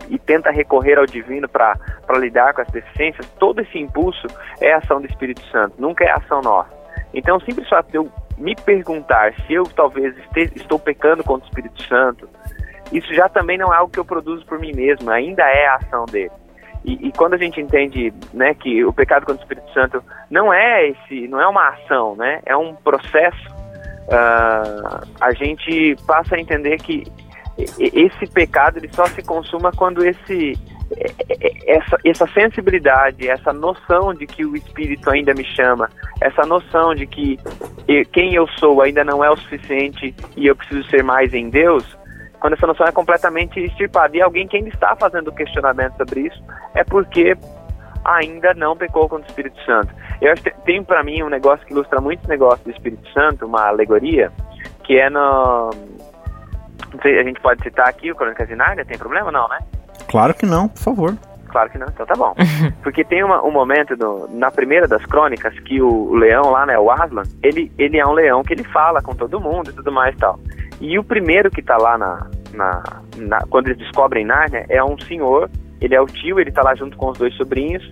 e 0.09 0.19
tenta 0.19 0.51
recorrer 0.51 0.99
ao 0.99 1.07
divino 1.07 1.49
para 1.49 1.79
lidar 2.19 2.55
com 2.55 2.63
as 2.63 2.69
deficiências, 2.69 3.27
todo 3.39 3.61
esse 3.61 3.79
impulso 3.79 4.27
é 4.61 4.73
ação 4.73 5.01
do 5.01 5.07
Espírito 5.07 5.45
Santo, 5.51 5.75
nunca 5.79 6.05
é 6.05 6.11
ação 6.11 6.41
nossa. 6.41 6.75
Então, 7.13 7.41
simples 7.41 7.69
fato 7.69 7.91
de 7.91 7.99
eu 7.99 8.11
me 8.37 8.55
perguntar 8.55 9.33
se 9.47 9.55
eu 9.55 9.65
talvez 9.65 10.15
este, 10.37 10.59
estou 10.59 10.79
pecando 10.79 11.25
contra 11.25 11.47
o 11.47 11.49
Espírito 11.49 11.83
Santo, 11.85 12.29
isso 12.93 13.13
já 13.15 13.29
também 13.29 13.59
não 13.59 13.73
é 13.73 13.77
algo 13.77 13.93
que 13.93 13.99
eu 13.99 14.05
produzo 14.05 14.45
por 14.47 14.59
mim 14.59 14.73
mesmo, 14.73 15.11
ainda 15.11 15.43
é 15.43 15.67
a 15.67 15.77
ação 15.77 16.05
dele. 16.05 16.31
E, 16.85 17.09
e, 17.09 17.13
quando 17.13 17.35
a 17.35 17.39
gente 17.39 17.61
entende, 17.61 18.13
né, 18.33 18.55
que 18.55 18.85
o 18.85 18.93
pecado 18.93 19.27
contra 19.27 19.41
o 19.41 19.43
Espírito 19.43 19.73
Santo 19.73 20.05
não 20.31 20.53
é 20.53 20.89
esse, 20.89 21.27
não 21.27 21.41
é 21.41 21.49
uma 21.49 21.71
ação, 21.71 22.15
né, 22.15 22.41
é 22.47 22.57
um 22.57 22.77
processo, 22.77 23.49
uh, 24.07 25.05
a 25.21 25.33
gente 25.33 25.97
passa 26.07 26.37
a 26.37 26.41
entender 26.41 26.77
que 26.79 27.03
esse 27.59 28.27
pecado 28.27 28.79
ele 28.79 28.91
só 28.93 29.07
se 29.07 29.23
consuma 29.23 29.73
quando 29.73 30.05
esse 30.05 30.59
essa, 31.67 31.99
essa 32.05 32.27
sensibilidade, 32.29 33.29
essa 33.29 33.53
noção 33.53 34.15
de 34.15 34.27
que 34.27 34.45
o 34.45 34.55
Espírito 34.55 35.11
ainda 35.11 35.35
me 35.35 35.45
chama, 35.45 35.91
essa 36.21 36.43
noção 36.43 36.95
de 36.95 37.07
que 37.07 37.39
quem 38.13 38.35
eu 38.35 38.47
sou 38.59 38.81
ainda 38.81 39.03
não 39.03 39.25
é 39.25 39.31
o 39.31 39.37
suficiente 39.37 40.15
e 40.37 40.47
eu 40.47 40.55
preciso 40.55 40.89
ser 40.89 41.03
mais 41.03 41.35
em 41.35 41.51
Deus, 41.51 41.85
quando 42.41 42.53
essa 42.53 42.67
noção 42.67 42.87
é 42.87 42.93
completamente 42.93 43.59
extirpada. 43.59 44.17
E 44.17 44.23
alguém 44.23 44.47
que 44.47 44.57
ainda 44.57 44.69
está 44.69 44.95
fazendo 44.95 45.33
questionamento 45.33 45.97
sobre 45.97 46.21
isso 46.21 46.43
é 46.75 46.85
porque 46.85 47.37
ainda 48.05 48.55
não 48.55 48.77
pecou 48.77 49.09
contra 49.09 49.27
o 49.27 49.29
Espírito 49.29 49.61
Santo. 49.65 49.93
Eu 50.21 50.33
acho 50.33 50.43
que 50.43 50.51
tem 50.65 50.83
para 50.83 51.03
mim 51.03 51.23
um 51.23 51.29
negócio 51.29 51.67
que 51.67 51.73
ilustra 51.73 52.01
muito 52.01 52.21
esse 52.21 52.29
negócio 52.29 52.65
do 52.65 52.71
Espírito 52.71 53.09
Santo, 53.13 53.47
uma 53.47 53.67
alegoria, 53.67 54.31
que 54.85 54.97
é 54.97 55.11
no 55.11 55.71
a 57.03 57.23
gente 57.23 57.41
pode 57.41 57.63
citar 57.63 57.89
aqui 57.89 58.11
o 58.11 58.15
Crônicas 58.15 58.49
de 58.49 58.57
Nárnia, 58.57 58.85
tem 58.85 58.99
problema 58.99 59.31
não, 59.31 59.49
né? 59.49 59.59
Claro 60.09 60.35
que 60.35 60.47
não, 60.47 60.69
por 60.69 60.79
favor. 60.79 61.17
Claro 61.49 61.71
que 61.71 61.79
não, 61.79 61.87
então 61.87 62.05
tá 62.05 62.15
bom. 62.15 62.35
Porque 62.83 63.05
tem 63.05 63.25
uma, 63.25 63.43
um 63.43 63.51
momento 63.51 63.97
do, 63.97 64.29
na 64.31 64.51
primeira 64.51 64.87
das 64.87 65.05
crônicas 65.07 65.59
que 65.61 65.81
o, 65.81 65.89
o, 65.89 66.15
leão 66.15 66.51
lá, 66.51 66.67
né, 66.67 66.79
o 66.79 66.91
Aslan, 66.91 67.23
ele, 67.43 67.73
ele 67.79 67.99
é 67.99 68.07
um 68.07 68.13
leão 68.13 68.43
que 68.43 68.53
ele 68.53 68.65
fala 68.65 69.01
com 69.01 69.15
todo 69.15 69.41
mundo 69.41 69.71
e 69.71 69.73
tudo 69.73 69.91
mais 69.91 70.15
e 70.15 70.19
tal. 70.19 70.39
E 70.81 70.99
o 70.99 71.05
primeiro 71.05 71.51
que 71.51 71.63
tá 71.63 71.77
lá 71.77 71.97
na, 71.97 72.27
na, 72.53 72.83
na 73.17 73.41
quando 73.49 73.69
eles 73.69 73.79
descobrem 73.79 74.27
Nárnia 74.27 74.67
é 74.69 74.83
um 74.83 74.99
senhor, 74.99 75.49
ele 75.81 75.95
é 75.95 76.01
o 76.01 76.07
tio, 76.07 76.39
ele 76.39 76.53
tá 76.53 76.63
lá 76.63 76.75
junto 76.75 76.97
com 76.97 77.11
os 77.11 77.19
dois 77.19 77.35
sobrinhos 77.37 77.91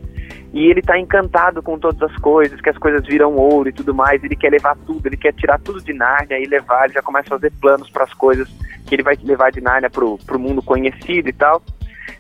e 0.52 0.66
ele 0.66 0.82
tá 0.82 0.98
encantado 0.98 1.62
com 1.62 1.78
todas 1.78 2.00
as 2.02 2.16
coisas, 2.18 2.60
que 2.60 2.70
as 2.70 2.78
coisas 2.78 3.04
viram 3.06 3.34
ouro 3.34 3.68
e 3.68 3.72
tudo 3.72 3.94
mais, 3.94 4.22
ele 4.22 4.36
quer 4.36 4.50
levar 4.50 4.76
tudo, 4.86 5.06
ele 5.06 5.16
quer 5.16 5.32
tirar 5.32 5.58
tudo 5.58 5.82
de 5.82 5.92
Nárnia 5.92 6.38
e 6.38 6.46
levar, 6.46 6.84
ele 6.84 6.94
já 6.94 7.02
começa 7.02 7.28
a 7.28 7.38
fazer 7.38 7.52
planos 7.60 7.90
para 7.90 8.04
as 8.04 8.14
coisas 8.14 8.48
que 8.86 8.94
ele 8.94 9.02
vai 9.02 9.16
levar 9.22 9.50
de 9.50 9.60
Nárnia 9.60 9.90
pro, 9.90 10.18
pro 10.18 10.38
mundo 10.38 10.62
conhecido 10.62 11.28
e 11.28 11.32
tal. 11.32 11.62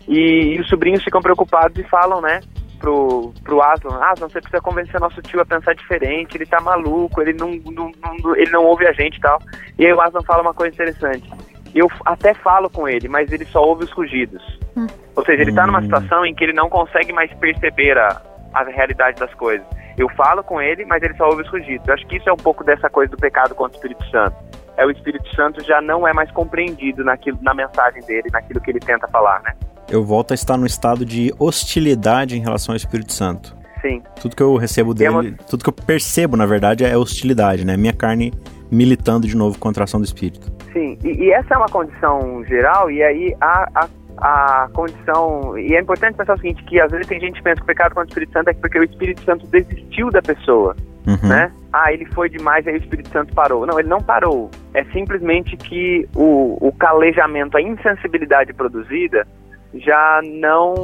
E, 0.08 0.54
e, 0.54 0.60
os 0.60 0.68
sobrinhos 0.68 1.02
ficam 1.02 1.20
preocupados 1.20 1.78
e 1.78 1.88
falam, 1.88 2.20
né, 2.20 2.40
pro, 2.78 3.32
pro 3.42 3.62
Aslan, 3.62 3.98
Aslan, 4.02 4.28
você 4.28 4.40
precisa 4.40 4.62
convencer 4.62 5.00
nosso 5.00 5.22
tio 5.22 5.40
a 5.40 5.46
pensar 5.46 5.74
diferente, 5.74 6.36
ele 6.36 6.46
tá 6.46 6.60
maluco, 6.60 7.22
ele 7.22 7.32
não, 7.32 7.50
não, 7.72 7.90
não, 8.22 8.36
ele 8.36 8.50
não 8.50 8.64
ouve 8.64 8.86
a 8.86 8.92
gente 8.92 9.16
e 9.16 9.20
tal. 9.20 9.38
E 9.78 9.86
aí 9.86 9.92
o 9.92 10.00
Aslan 10.00 10.22
fala 10.22 10.42
uma 10.42 10.54
coisa 10.54 10.74
interessante. 10.74 11.30
Eu 11.74 11.88
até 12.04 12.34
falo 12.34 12.70
com 12.70 12.88
ele, 12.88 13.08
mas 13.08 13.32
ele 13.32 13.44
só 13.46 13.62
ouve 13.62 13.84
os 13.84 13.90
rugidos. 13.90 14.42
Hum. 14.76 14.86
Ou 15.16 15.24
seja, 15.24 15.42
ele 15.42 15.52
tá 15.52 15.66
numa 15.66 15.80
hum. 15.80 15.84
situação 15.84 16.24
em 16.24 16.34
que 16.34 16.44
ele 16.44 16.52
não 16.52 16.68
consegue 16.68 17.12
mais 17.12 17.32
perceber 17.34 17.98
a, 17.98 18.22
a 18.52 18.64
realidade 18.64 19.18
das 19.18 19.32
coisas. 19.34 19.66
Eu 19.96 20.08
falo 20.10 20.42
com 20.42 20.60
ele, 20.60 20.84
mas 20.84 21.02
ele 21.02 21.14
só 21.14 21.26
ouve 21.26 21.42
os 21.42 21.48
rugidos. 21.48 21.86
Eu 21.86 21.94
acho 21.94 22.06
que 22.06 22.16
isso 22.16 22.28
é 22.28 22.32
um 22.32 22.36
pouco 22.36 22.64
dessa 22.64 22.90
coisa 22.90 23.10
do 23.10 23.16
pecado 23.16 23.54
contra 23.54 23.72
o 23.72 23.76
Espírito 23.76 24.04
Santo. 24.10 24.36
É 24.76 24.84
o 24.84 24.90
Espírito 24.90 25.28
Santo 25.34 25.62
já 25.64 25.80
não 25.80 26.06
é 26.06 26.12
mais 26.12 26.30
compreendido 26.32 27.04
naquilo, 27.04 27.38
na 27.42 27.54
mensagem 27.54 28.02
dele, 28.02 28.28
naquilo 28.32 28.60
que 28.60 28.70
ele 28.70 28.80
tenta 28.80 29.06
falar, 29.08 29.40
né? 29.42 29.52
Eu 29.88 30.04
volto 30.04 30.32
a 30.32 30.34
estar 30.34 30.56
no 30.56 30.66
estado 30.66 31.04
de 31.04 31.32
hostilidade 31.38 32.36
em 32.36 32.40
relação 32.40 32.72
ao 32.72 32.76
Espírito 32.76 33.12
Santo. 33.12 33.56
Sim. 33.80 34.02
Tudo 34.20 34.34
que 34.34 34.42
eu 34.42 34.56
recebo 34.56 34.94
dele, 34.94 35.10
uma... 35.10 35.22
tudo 35.48 35.62
que 35.62 35.68
eu 35.68 35.74
percebo, 35.74 36.36
na 36.36 36.46
verdade, 36.46 36.84
é 36.84 36.96
hostilidade, 36.96 37.66
né? 37.66 37.76
Minha 37.76 37.92
carne 37.92 38.32
militando 38.70 39.26
de 39.26 39.36
novo 39.36 39.58
contra 39.58 39.82
a 39.82 39.84
ação 39.84 40.00
do 40.00 40.04
Espírito. 40.04 40.50
Sim, 40.72 40.98
e, 41.04 41.24
e 41.24 41.32
essa 41.32 41.54
é 41.54 41.56
uma 41.56 41.68
condição 41.68 42.42
geral, 42.44 42.90
e 42.90 43.02
aí 43.02 43.36
a, 43.40 43.68
a 43.74 43.88
a 44.18 44.68
condição. 44.72 45.58
E 45.58 45.74
é 45.74 45.80
importante 45.80 46.16
pensar 46.16 46.34
o 46.34 46.40
seguinte: 46.40 46.62
que 46.64 46.80
às 46.80 46.90
vezes 46.90 47.06
tem 47.06 47.20
gente 47.20 47.34
que 47.34 47.42
pensa 47.42 47.56
que 47.56 47.62
o 47.62 47.66
pecado 47.66 47.94
contra 47.94 48.06
o 48.06 48.08
Espírito 48.08 48.32
Santo 48.32 48.48
é 48.48 48.54
porque 48.54 48.78
o 48.78 48.84
Espírito 48.84 49.22
Santo 49.22 49.46
desistiu 49.46 50.10
da 50.10 50.22
pessoa. 50.22 50.76
Uhum. 51.06 51.28
Né? 51.28 51.52
Ah, 51.76 51.92
ele 51.92 52.04
foi 52.04 52.28
demais, 52.28 52.64
aí 52.68 52.74
o 52.74 52.76
Espírito 52.76 53.08
Santo 53.08 53.34
parou. 53.34 53.66
Não, 53.66 53.80
ele 53.80 53.88
não 53.88 54.00
parou. 54.00 54.48
É 54.72 54.84
simplesmente 54.84 55.56
que 55.56 56.08
o, 56.14 56.56
o 56.60 56.70
calejamento, 56.70 57.56
a 57.56 57.60
insensibilidade 57.60 58.52
produzida 58.52 59.26
já 59.74 60.20
não 60.22 60.74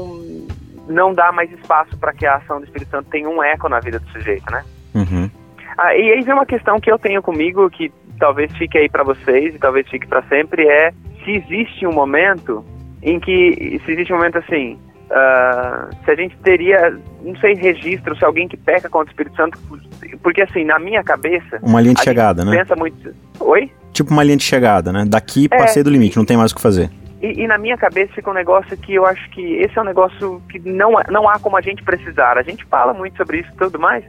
não 0.88 1.14
dá 1.14 1.30
mais 1.30 1.48
espaço 1.52 1.96
para 1.96 2.12
que 2.12 2.26
a 2.26 2.34
ação 2.34 2.58
do 2.58 2.64
Espírito 2.64 2.90
Santo 2.90 3.08
tenha 3.08 3.28
um 3.28 3.40
eco 3.40 3.68
na 3.68 3.78
vida 3.78 4.00
do 4.00 4.08
sujeito, 4.08 4.50
né? 4.50 4.64
Uhum. 4.92 5.30
Ah, 5.78 5.94
e 5.94 6.10
aí 6.10 6.22
vem 6.22 6.34
uma 6.34 6.44
questão 6.44 6.80
que 6.80 6.90
eu 6.90 6.98
tenho 6.98 7.22
comigo, 7.22 7.70
que 7.70 7.92
talvez 8.18 8.52
fique 8.56 8.76
aí 8.76 8.88
para 8.88 9.04
vocês 9.04 9.54
e 9.54 9.58
talvez 9.60 9.88
fique 9.88 10.08
para 10.08 10.22
sempre, 10.22 10.66
é 10.66 10.90
se 11.24 11.30
existe 11.30 11.86
um 11.86 11.92
momento 11.92 12.64
em 13.00 13.20
que 13.20 13.80
se 13.86 13.92
existe 13.92 14.12
um 14.12 14.16
momento 14.16 14.38
assim, 14.38 14.76
uh, 15.10 15.94
se 16.04 16.10
a 16.10 16.14
gente 16.14 16.36
teria, 16.38 16.98
não 17.22 17.36
sei, 17.36 17.54
registro, 17.54 18.16
se 18.16 18.24
alguém 18.24 18.48
que 18.48 18.56
peca 18.56 18.88
contra 18.88 19.08
o 19.08 19.10
Espírito 19.10 19.36
Santo, 19.36 19.58
porque 20.22 20.42
assim, 20.42 20.64
na 20.64 20.78
minha 20.78 21.02
cabeça... 21.02 21.58
Uma 21.62 21.80
linha 21.80 21.94
de 21.94 22.02
chegada, 22.02 22.44
né? 22.44 22.58
pensa 22.58 22.76
muito... 22.76 23.14
Oi? 23.40 23.70
Tipo 23.92 24.10
uma 24.10 24.22
linha 24.22 24.36
de 24.36 24.44
chegada, 24.44 24.92
né? 24.92 25.04
Daqui 25.06 25.48
é, 25.50 25.58
passei 25.58 25.82
do 25.82 25.90
limite, 25.90 26.16
não 26.16 26.24
tem 26.24 26.36
mais 26.36 26.52
o 26.52 26.54
que 26.54 26.62
fazer. 26.62 26.90
E, 27.20 27.42
e, 27.42 27.46
na 27.46 27.58
minha 27.58 27.76
cabeça 27.76 28.12
fica 28.14 28.30
um 28.30 28.34
negócio 28.34 28.74
que 28.78 28.94
eu 28.94 29.04
acho 29.04 29.28
que 29.30 29.56
esse 29.56 29.78
é 29.78 29.82
um 29.82 29.84
negócio 29.84 30.40
que 30.48 30.58
não, 30.58 30.92
não 31.10 31.28
há 31.28 31.38
como 31.38 31.56
a 31.56 31.60
gente 31.60 31.82
precisar. 31.82 32.38
A 32.38 32.42
gente 32.42 32.64
fala 32.64 32.94
muito 32.94 33.16
sobre 33.16 33.40
isso 33.40 33.50
e 33.52 33.56
tudo 33.56 33.78
mais, 33.78 34.02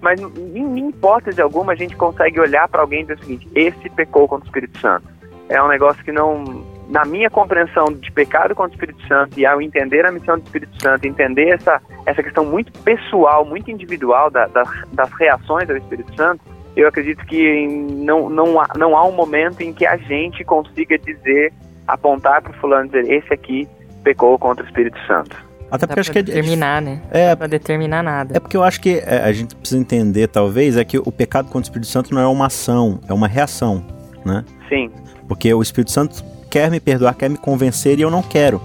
mas 0.00 0.20
em, 0.20 0.78
em 0.78 0.88
hipótese 0.90 1.40
alguma 1.40 1.72
a 1.72 1.76
gente 1.76 1.96
consegue 1.96 2.38
olhar 2.38 2.68
para 2.68 2.82
alguém 2.82 3.00
e 3.00 3.02
dizer 3.04 3.14
o 3.14 3.18
seguinte: 3.20 3.48
esse 3.54 3.88
pecou 3.90 4.28
contra 4.28 4.44
o 4.44 4.48
Espírito 4.48 4.78
Santo. 4.78 5.08
É 5.48 5.62
um 5.62 5.68
negócio 5.68 6.04
que 6.04 6.12
não, 6.12 6.64
na 6.90 7.04
minha 7.04 7.30
compreensão 7.30 7.86
de 7.86 8.10
pecado 8.10 8.54
contra 8.54 8.72
o 8.72 8.74
Espírito 8.74 9.06
Santo 9.06 9.38
e 9.38 9.46
ao 9.46 9.62
entender 9.62 10.04
a 10.04 10.10
missão 10.10 10.36
do 10.36 10.44
Espírito 10.44 10.82
Santo, 10.82 11.06
entender 11.06 11.48
essa, 11.54 11.80
essa 12.04 12.22
questão 12.22 12.44
muito 12.44 12.72
pessoal, 12.80 13.44
muito 13.44 13.70
individual 13.70 14.28
da, 14.30 14.46
da, 14.48 14.64
das 14.92 15.10
reações 15.12 15.70
ao 15.70 15.76
Espírito 15.76 16.14
Santo, 16.16 16.42
eu 16.76 16.88
acredito 16.88 17.24
que 17.26 17.66
não, 17.68 18.28
não, 18.28 18.60
há, 18.60 18.68
não 18.76 18.96
há 18.96 19.06
um 19.06 19.12
momento 19.12 19.60
em 19.60 19.72
que 19.72 19.86
a 19.86 19.96
gente 19.96 20.44
consiga 20.44 20.98
dizer, 20.98 21.52
apontar 21.86 22.42
para 22.42 22.50
o 22.50 22.54
fulano 22.54 22.86
e 22.86 22.88
dizer, 22.88 23.12
esse 23.12 23.32
aqui 23.32 23.68
pecou 24.02 24.36
contra 24.38 24.64
o 24.64 24.66
Espírito 24.66 24.98
Santo. 25.06 25.36
Até 25.70 25.86
porque 25.86 26.00
acho 26.00 26.10
que 26.10 26.18
é 26.18 26.22
determinar, 26.22 26.82
né? 26.82 27.00
É 27.12 27.36
para 27.36 27.46
determinar 27.46 28.02
nada. 28.02 28.36
É 28.36 28.40
porque 28.40 28.56
eu 28.56 28.64
acho 28.64 28.80
que 28.80 29.00
é, 29.06 29.22
a 29.22 29.32
gente 29.32 29.54
precisa 29.54 29.80
entender, 29.80 30.26
talvez, 30.26 30.76
é 30.76 30.84
que 30.84 30.98
o 30.98 31.12
pecado 31.12 31.44
contra 31.44 31.60
o 31.60 31.62
Espírito 31.62 31.86
Santo 31.86 32.12
não 32.12 32.20
é 32.20 32.26
uma 32.26 32.46
ação, 32.46 32.98
é 33.08 33.12
uma 33.12 33.28
reação, 33.28 33.84
né? 34.24 34.44
Sim. 34.68 34.90
Porque 35.28 35.54
o 35.54 35.62
Espírito 35.62 35.92
Santo 35.92 36.24
quer 36.50 36.70
me 36.70 36.80
perdoar, 36.80 37.14
quer 37.14 37.30
me 37.30 37.38
convencer 37.38 37.98
e 37.98 38.02
eu 38.02 38.10
não 38.10 38.22
quero. 38.22 38.60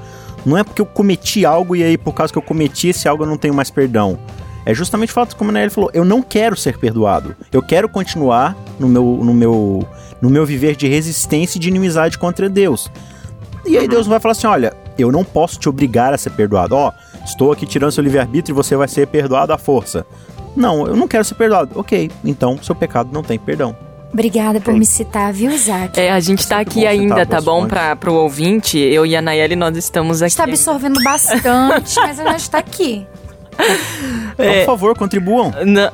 Não 0.46 0.58
é 0.58 0.64
porque 0.64 0.82
eu 0.82 0.86
cometi 0.86 1.46
algo 1.46 1.76
e 1.76 1.84
aí 1.84 1.98
por 1.98 2.14
causa 2.14 2.34
que 2.34 2.38
eu 2.38 2.42
cometi 2.42 2.90
esse 2.90 3.08
algo 3.08 3.24
eu 3.24 3.28
não 3.28 3.38
tenho 3.38 3.54
mais 3.54 3.70
perdão. 3.70 4.20
É 4.66 4.74
justamente 4.74 5.10
o 5.10 5.14
fato, 5.14 5.36
como 5.36 5.56
ele 5.56 5.70
falou, 5.70 5.92
eu 5.94 6.04
não 6.04 6.24
quero 6.24 6.58
ser 6.58 6.80
perdoado. 6.80 7.36
Eu 7.52 7.62
quero 7.62 7.88
continuar 7.88 8.58
no 8.80 8.88
meu, 8.88 9.04
no 9.24 9.34
meu, 9.34 9.88
no 10.20 10.30
meu 10.30 10.46
viver 10.46 10.76
de 10.76 10.88
resistência 10.88 11.58
e 11.58 11.62
de 11.62 11.70
inimizade 11.70 12.18
contra 12.18 12.50
Deus. 12.50 12.92
E 13.64 13.78
aí 13.78 13.88
Deus 13.88 14.08
vai 14.08 14.20
falar 14.20 14.32
assim: 14.32 14.48
olha, 14.48 14.74
eu 14.98 15.12
não 15.12 15.24
posso 15.24 15.60
te 15.60 15.70
obrigar 15.70 16.14
a 16.14 16.18
ser 16.18 16.32
perdoado. 16.32 16.76
Ó, 16.76 16.90
oh, 16.90 17.24
estou 17.24 17.52
aqui 17.52 17.66
tirando 17.66 17.92
seu 17.92 18.04
livre-arbítrio 18.04 18.54
e 18.54 18.56
você 18.56 18.76
vai 18.76 18.88
ser 18.88 19.08
perdoado 19.08 19.54
à 19.54 19.58
força. 19.58 20.06
Não, 20.56 20.88
eu 20.88 20.96
não 20.96 21.08
quero 21.08 21.24
ser 21.24 21.36
perdoado. 21.36 21.80
Ok, 21.80 22.10
então 22.24 22.58
seu 22.62 22.74
pecado 22.74 23.10
não 23.12 23.22
tem 23.22 23.38
perdão. 23.38 23.76
Obrigada 24.16 24.62
por 24.62 24.74
me 24.74 24.86
citar, 24.86 25.34
viu, 25.34 25.52
Isaac? 25.52 26.00
É, 26.00 26.10
a 26.10 26.22
gente 26.22 26.48
tá 26.48 26.60
aqui 26.60 26.88
ainda, 26.88 27.26
tá 27.26 27.42
bom? 27.42 27.68
Pra, 27.68 27.98
pro 27.98 28.14
ouvinte, 28.14 28.80
eu 28.80 29.06
e 29.06 29.14
a 29.14 29.22
Nayeli, 29.22 29.58
nós 29.58 29.76
estamos 29.76 30.22
aqui. 30.22 30.30
Está 30.32 30.46
absorvendo 30.46 31.04
bastante, 31.04 31.96
mas 32.00 32.18
a 32.22 32.32
gente 32.32 32.50
tá 32.50 32.58
aqui. 32.60 33.06
Então, 34.38 34.54
por 34.60 34.66
favor, 34.66 34.98
contribuam. 34.98 35.52
Não. 35.66 35.90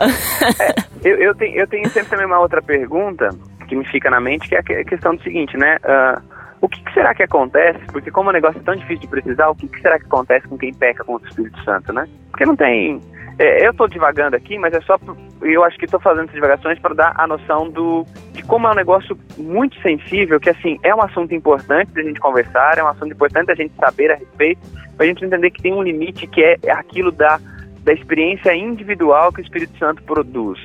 Eu, 1.04 1.16
eu, 1.18 1.36
tenho, 1.36 1.56
eu 1.60 1.68
tenho 1.68 1.88
sempre 1.92 2.10
também 2.10 2.26
uma 2.26 2.40
outra 2.40 2.60
pergunta 2.62 3.30
que 3.68 3.76
me 3.76 3.86
fica 3.86 4.10
na 4.10 4.20
mente, 4.20 4.48
que 4.50 4.56
é 4.56 4.60
a 4.60 4.64
que- 4.64 4.74
a 4.74 4.84
questão 4.84 5.16
do 5.16 5.22
seguinte, 5.22 5.56
né? 5.58 5.78
Ah, 5.84 6.22
o 6.62 6.70
que, 6.70 6.82
que 6.84 6.94
será 6.94 7.14
que 7.14 7.24
acontece? 7.24 7.80
Porque 7.92 8.12
como 8.12 8.30
o 8.30 8.34
negócio 8.34 8.60
é 8.60 8.64
tão 8.64 8.76
difícil 8.76 9.02
de 9.02 9.08
precisar, 9.08 9.50
o 9.50 9.56
que, 9.56 9.68
que 9.68 9.82
será 9.82 10.00
que 10.00 10.06
acontece 10.06 10.48
com 10.48 10.58
quem 10.58 10.72
peca 10.74 11.04
contra 11.04 11.28
o 11.28 11.30
Espírito 11.30 11.62
Santo, 11.64 11.92
né? 11.92 12.08
Porque 12.30 12.46
não 12.46 12.56
tem... 12.56 13.02
é, 13.40 13.66
eu 13.66 13.72
estou 13.72 13.88
divagando 13.88 14.36
aqui, 14.36 14.58
mas 14.60 14.74
é 14.74 14.82
só... 14.82 14.98
Eu 15.42 15.64
acho 15.64 15.78
que 15.80 15.86
estou 15.86 16.00
fazendo 16.00 16.26
essas 16.26 16.36
divagações 16.36 16.78
para 16.78 16.94
dar 16.94 17.14
a 17.18 17.26
noção 17.26 17.68
do 17.68 18.06
de 18.32 18.44
como 18.44 18.68
é 18.68 18.72
um 18.72 18.76
negócio 18.76 19.18
muito 19.38 19.80
sensível, 19.82 20.40
que 20.40 20.52
assim, 20.52 20.78
é 20.84 20.94
um 20.94 21.02
assunto 21.02 21.34
importante 21.34 21.92
da 21.94 22.04
gente 22.04 22.20
conversar, 22.20 22.78
é 22.78 22.84
um 22.84 22.88
assunto 22.88 23.12
importante 23.12 23.48
da 23.48 23.56
gente 23.56 23.74
saber 23.76 24.12
a 24.12 24.16
respeito, 24.16 24.62
para 24.96 25.06
a 25.06 25.08
gente 25.08 25.26
entender 25.26 25.50
que 25.50 25.64
tem 25.64 25.74
um 25.74 25.82
limite 25.82 26.28
que 26.28 26.44
é, 26.44 26.58
é 26.64 26.72
aquilo 26.72 27.12
da, 27.12 27.40
da 27.84 27.92
experiência 27.92 28.54
individual 28.56 29.34
que 29.34 29.42
o 29.42 29.44
Espírito 29.44 29.76
Santo 29.80 30.04
produz. 30.04 30.60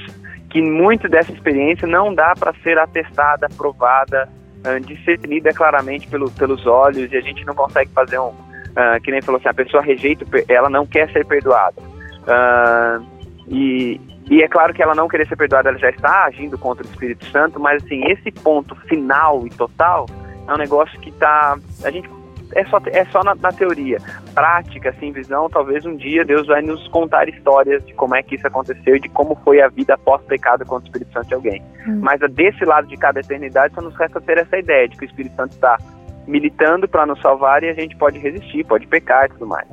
Que 0.51 0.61
muito 0.61 1.09
dessa 1.09 1.33
experiência 1.33 1.89
não 1.89 2.15
dá 2.15 2.35
para 2.39 2.53
ser 2.63 2.79
atestada, 2.79 3.49
provada, 3.57 4.29
ah, 4.67 4.79
discernida 4.81 5.53
claramente 5.53 6.09
pelo, 6.09 6.31
pelos 6.33 6.67
olhos, 6.67 7.13
e 7.13 7.17
a 7.17 7.21
gente 7.21 7.45
não 7.45 7.55
consegue 7.55 7.91
fazer 7.93 8.19
um. 8.19 8.33
ah, 8.75 8.99
que 9.01 9.11
nem 9.11 9.23
falou 9.23 9.39
assim, 9.39 9.49
a 9.49 9.55
pessoa 9.55 9.83
rejeita, 9.83 10.25
ela 10.49 10.69
não 10.69 10.85
quer 10.85 11.11
ser 11.13 11.25
perdoada. 11.25 11.81
Ah, 12.27 13.01
e, 13.49 14.01
e 14.29 14.43
é 14.43 14.49
claro 14.49 14.75
que 14.75 14.83
ela 14.83 14.95
não 14.95 15.07
querer 15.07 15.29
ser 15.29 15.37
perdoada, 15.37 15.69
ela 15.69 15.79
já 15.79 15.91
está 15.91 16.25
agindo 16.25 16.59
contra 16.59 16.85
o 16.85 16.91
Espírito 16.91 17.25
Santo, 17.27 17.61
mas 17.61 17.83
assim, 17.85 18.03
esse 18.11 18.33
ponto 18.33 18.75
final 18.89 19.47
e 19.47 19.51
total 19.51 20.07
é 20.49 20.53
um 20.53 20.59
negócio 20.59 20.99
que 21.01 21.13
tá. 21.13 21.57
A 21.85 21.91
gente. 21.91 22.11
É 22.55 22.65
só, 22.67 22.81
é 22.87 23.05
só 23.07 23.23
na, 23.23 23.35
na 23.35 23.53
teoria. 23.53 23.99
Prática, 24.37 24.91
assim, 24.91 25.13
visão, 25.13 25.49
talvez 25.49 25.87
um 25.87 25.97
dia 25.97 26.23
Deus 26.23 26.47
vai 26.47 26.61
nos 26.61 26.87
contar 26.89 27.27
histórias 27.27 27.83
de 27.87 27.95
como 27.95 28.15
é 28.15 28.23
que 28.23 28.35
isso 28.35 28.47
aconteceu 28.47 28.97
e 28.97 29.01
de 29.01 29.09
como 29.09 29.35
foi 29.43 29.63
a 29.63 29.69
vida 29.69 29.95
após 29.95 30.23
pecado 30.25 30.67
contra 30.67 30.85
o 30.85 30.87
Espírito 30.89 31.11
Santo 31.11 31.29
de 31.29 31.35
alguém. 31.35 31.63
Hum. 31.89 32.01
Mas 32.03 32.23
a 32.23 32.27
desse 32.27 32.63
lado 32.67 32.87
de 32.87 32.99
cada 32.99 33.21
eternidade 33.21 33.75
só 33.75 33.81
nos 33.81 33.97
resta 33.97 34.21
ter 34.21 34.37
essa 34.37 34.59
ideia 34.59 34.87
de 34.89 34.97
que 34.99 35.07
o 35.07 35.09
Espírito 35.09 35.35
Santo 35.37 35.53
está 35.53 35.79
militando 36.27 36.87
para 36.87 37.07
nos 37.07 37.19
salvar 37.23 37.63
e 37.63 37.71
a 37.71 37.73
gente 37.73 37.97
pode 37.97 38.19
resistir, 38.19 38.63
pode 38.67 38.87
pecar 38.87 39.25
e 39.25 39.29
tudo 39.31 39.47
mais. 39.47 39.67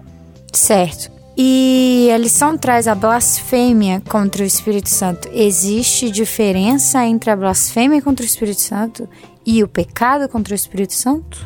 Certo. 0.53 1.11
E 1.35 2.09
a 2.13 2.17
lição 2.17 2.57
traz 2.57 2.87
a 2.87 2.95
blasfêmia 2.95 4.01
contra 4.09 4.43
o 4.43 4.45
Espírito 4.45 4.89
Santo. 4.89 5.27
Existe 5.33 6.09
diferença 6.09 7.03
entre 7.03 7.31
a 7.31 7.35
blasfêmia 7.35 8.01
contra 8.01 8.23
o 8.23 8.25
Espírito 8.25 8.61
Santo 8.61 9.09
e 9.45 9.61
o 9.61 9.67
pecado 9.67 10.29
contra 10.29 10.53
o 10.53 10.55
Espírito 10.55 10.93
Santo? 10.93 11.45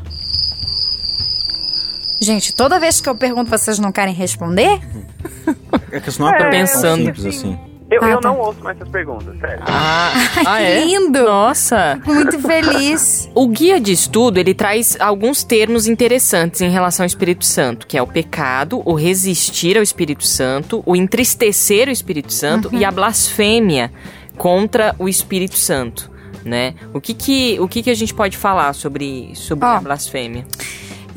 Gente, 2.20 2.54
toda 2.54 2.80
vez 2.80 3.00
que 3.00 3.08
eu 3.10 3.16
pergunto, 3.16 3.50
vocês 3.50 3.80
não 3.80 3.92
querem 3.92 4.14
responder? 4.14 4.80
É 5.92 6.00
que 6.02 6.10
isso 6.10 6.22
não 6.22 6.30
é, 6.30 6.38
tão 6.38 6.50
pensando. 6.50 7.06
simples 7.06 7.26
assim. 7.26 7.58
Eu, 7.90 8.04
Ah, 8.04 8.10
eu 8.10 8.20
tá. 8.20 8.28
não 8.30 8.40
ouço 8.40 8.62
mais 8.62 8.76
essas 8.78 8.90
perguntas, 8.92 9.38
sério. 9.40 9.64
Ah, 9.66 10.12
Ai, 10.36 10.44
ah, 10.46 10.58
que 10.58 10.64
é? 10.64 10.86
lindo! 10.86 11.24
Nossa. 11.24 11.96
Fico 11.96 12.14
muito 12.14 12.40
feliz. 12.42 13.30
O 13.34 13.48
guia 13.48 13.80
de 13.80 13.94
estudo, 13.94 14.38
ele 14.38 14.54
traz 14.54 14.98
alguns 15.00 15.44
termos 15.44 15.88
interessantes 15.88 16.60
em 16.62 16.70
relação 16.70 17.04
ao 17.04 17.08
Espírito 17.08 17.46
Santo, 17.46 17.88
que 17.88 17.98
é 17.98 18.02
o 18.02 18.08
pecado, 18.08 18.82
o 18.84 18.94
resistir 18.94 19.78
ao 19.78 19.84
Espírito 19.84 20.26
Santo, 20.26 20.84
o 20.86 20.96
entristecer 20.96 21.88
o 21.88 21.92
Espírito 21.92 22.34
Santo 22.34 22.70
e 22.74 22.84
a 22.84 22.92
blasfêmia 22.92 23.92
contra 24.38 24.94
o 25.00 25.08
Espírito 25.08 25.56
Santo, 25.58 26.12
né? 26.44 26.74
O 26.94 27.00
que 27.00 27.14
que, 27.14 27.58
o 27.62 27.68
que, 27.68 27.82
que 27.84 27.90
a 27.90 27.96
gente 27.96 28.14
pode 28.14 28.36
falar 28.36 28.74
sobre, 28.74 29.32
sobre 29.36 29.66
Ó. 29.66 29.70
a 29.70 29.80
blasfêmia? 29.80 30.46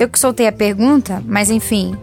Eu 0.00 0.08
que 0.08 0.18
soltei 0.18 0.48
a 0.48 0.52
pergunta, 0.52 1.22
mas 1.26 1.50
enfim, 1.50 1.94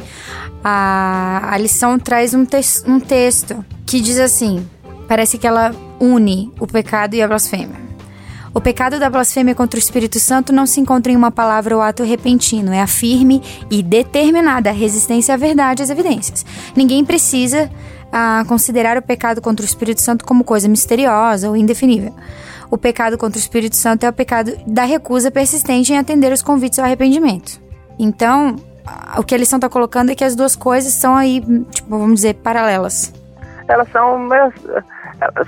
a, 0.64 1.50
a 1.52 1.58
lição 1.58 1.98
traz 1.98 2.32
um, 2.32 2.46
tes- 2.46 2.84
um 2.88 3.00
texto 3.00 3.66
que 3.88 4.00
diz 4.00 4.20
assim: 4.20 4.64
parece 5.08 5.40
que 5.40 5.48
ela 5.48 5.76
une 6.00 6.54
o 6.60 6.68
pecado 6.68 7.16
e 7.16 7.24
a 7.24 7.28
blasfêmia. 7.28 7.88
O 8.54 8.62
pecado 8.62 9.00
da 9.00 9.10
blasfêmia 9.10 9.56
contra 9.56 9.78
o 9.78 9.82
Espírito 9.82 10.20
Santo 10.20 10.54
não 10.54 10.68
se 10.68 10.80
encontra 10.80 11.12
em 11.12 11.16
uma 11.16 11.32
palavra 11.32 11.76
ou 11.76 11.82
ato 11.82 12.04
repentino, 12.04 12.72
é 12.72 12.82
a 12.82 12.88
firme 12.88 13.42
e 13.70 13.82
determinada 13.82 14.72
resistência 14.72 15.34
à 15.34 15.38
verdade 15.38 15.82
e 15.82 15.84
às 15.84 15.90
evidências. 15.90 16.46
Ninguém 16.76 17.04
precisa 17.04 17.68
ah, 18.12 18.44
considerar 18.48 18.96
o 18.96 19.02
pecado 19.02 19.42
contra 19.42 19.64
o 19.64 19.68
Espírito 19.68 20.02
Santo 20.02 20.24
como 20.24 20.44
coisa 20.44 20.68
misteriosa 20.68 21.50
ou 21.50 21.58
indefinível. 21.58 22.16
O 22.70 22.78
pecado 22.78 23.18
contra 23.18 23.40
o 23.40 23.42
Espírito 23.42 23.76
Santo 23.76 24.06
é 24.06 24.10
o 24.10 24.14
pecado 24.14 24.56
da 24.68 24.84
recusa 24.86 25.32
persistente 25.32 25.92
em 25.94 25.98
atender 25.98 26.32
os 26.32 26.44
convites 26.44 26.78
ao 26.78 26.86
arrependimento. 26.86 27.66
Então, 28.00 28.56
o 29.18 29.24
que 29.24 29.34
a 29.36 29.38
lição 29.38 29.58
está 29.58 29.70
colocando 29.70 30.12
é 30.12 30.16
que 30.16 30.24
as 30.24 30.36
duas 30.36 30.56
coisas 30.56 30.94
são 30.94 31.16
aí, 31.16 31.42
tipo, 31.72 31.90
vamos 31.90 32.16
dizer, 32.16 32.36
paralelas. 32.36 33.14
elas 33.68 33.90
são, 33.92 34.34
elas, 34.34 34.54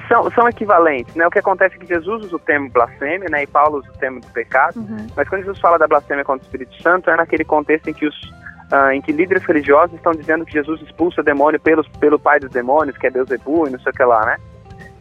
são, 0.07 0.31
são 0.31 0.49
equivalentes, 0.49 1.15
né? 1.15 1.25
O 1.25 1.31
que 1.31 1.39
acontece 1.39 1.75
é 1.75 1.77
que 1.79 1.87
Jesus 1.87 2.25
usa 2.25 2.35
o 2.35 2.39
termo 2.39 2.69
blasfêmia, 2.69 3.29
né? 3.29 3.43
E 3.43 3.47
Paulo 3.47 3.79
usa 3.79 3.89
o 3.89 3.97
termo 3.97 4.19
do 4.19 4.27
pecado, 4.27 4.83
mas 5.15 5.27
quando 5.29 5.41
Jesus 5.41 5.59
fala 5.59 5.77
da 5.77 5.87
blasfêmia 5.87 6.25
contra 6.25 6.43
o 6.43 6.45
Espírito 6.45 6.81
Santo, 6.81 7.09
é 7.09 7.15
naquele 7.15 7.45
contexto 7.45 7.89
em 7.89 7.93
que 7.93 8.05
os 8.05 8.39
ah, 8.71 8.93
em 8.93 9.01
que 9.01 9.11
líderes 9.11 9.43
religiosos 9.45 9.95
estão 9.95 10.11
dizendo 10.11 10.45
que 10.45 10.53
Jesus 10.53 10.79
expulsa 10.81 11.23
demônio 11.23 11.59
pelos, 11.59 11.87
pelo 11.87 12.19
pai 12.19 12.39
dos 12.39 12.51
demônios, 12.51 12.97
que 12.97 13.07
é 13.07 13.09
Deus 13.09 13.31
Ebu 13.31 13.67
e 13.67 13.71
não 13.71 13.79
sei 13.79 13.91
o 13.91 13.95
que 13.95 14.03
lá, 14.03 14.23
né? 14.25 14.37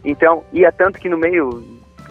Então, 0.03 0.43
e 0.51 0.65
é 0.65 0.71
tanto 0.71 0.97
que 0.97 1.07
no 1.07 1.17
meio, 1.17 1.63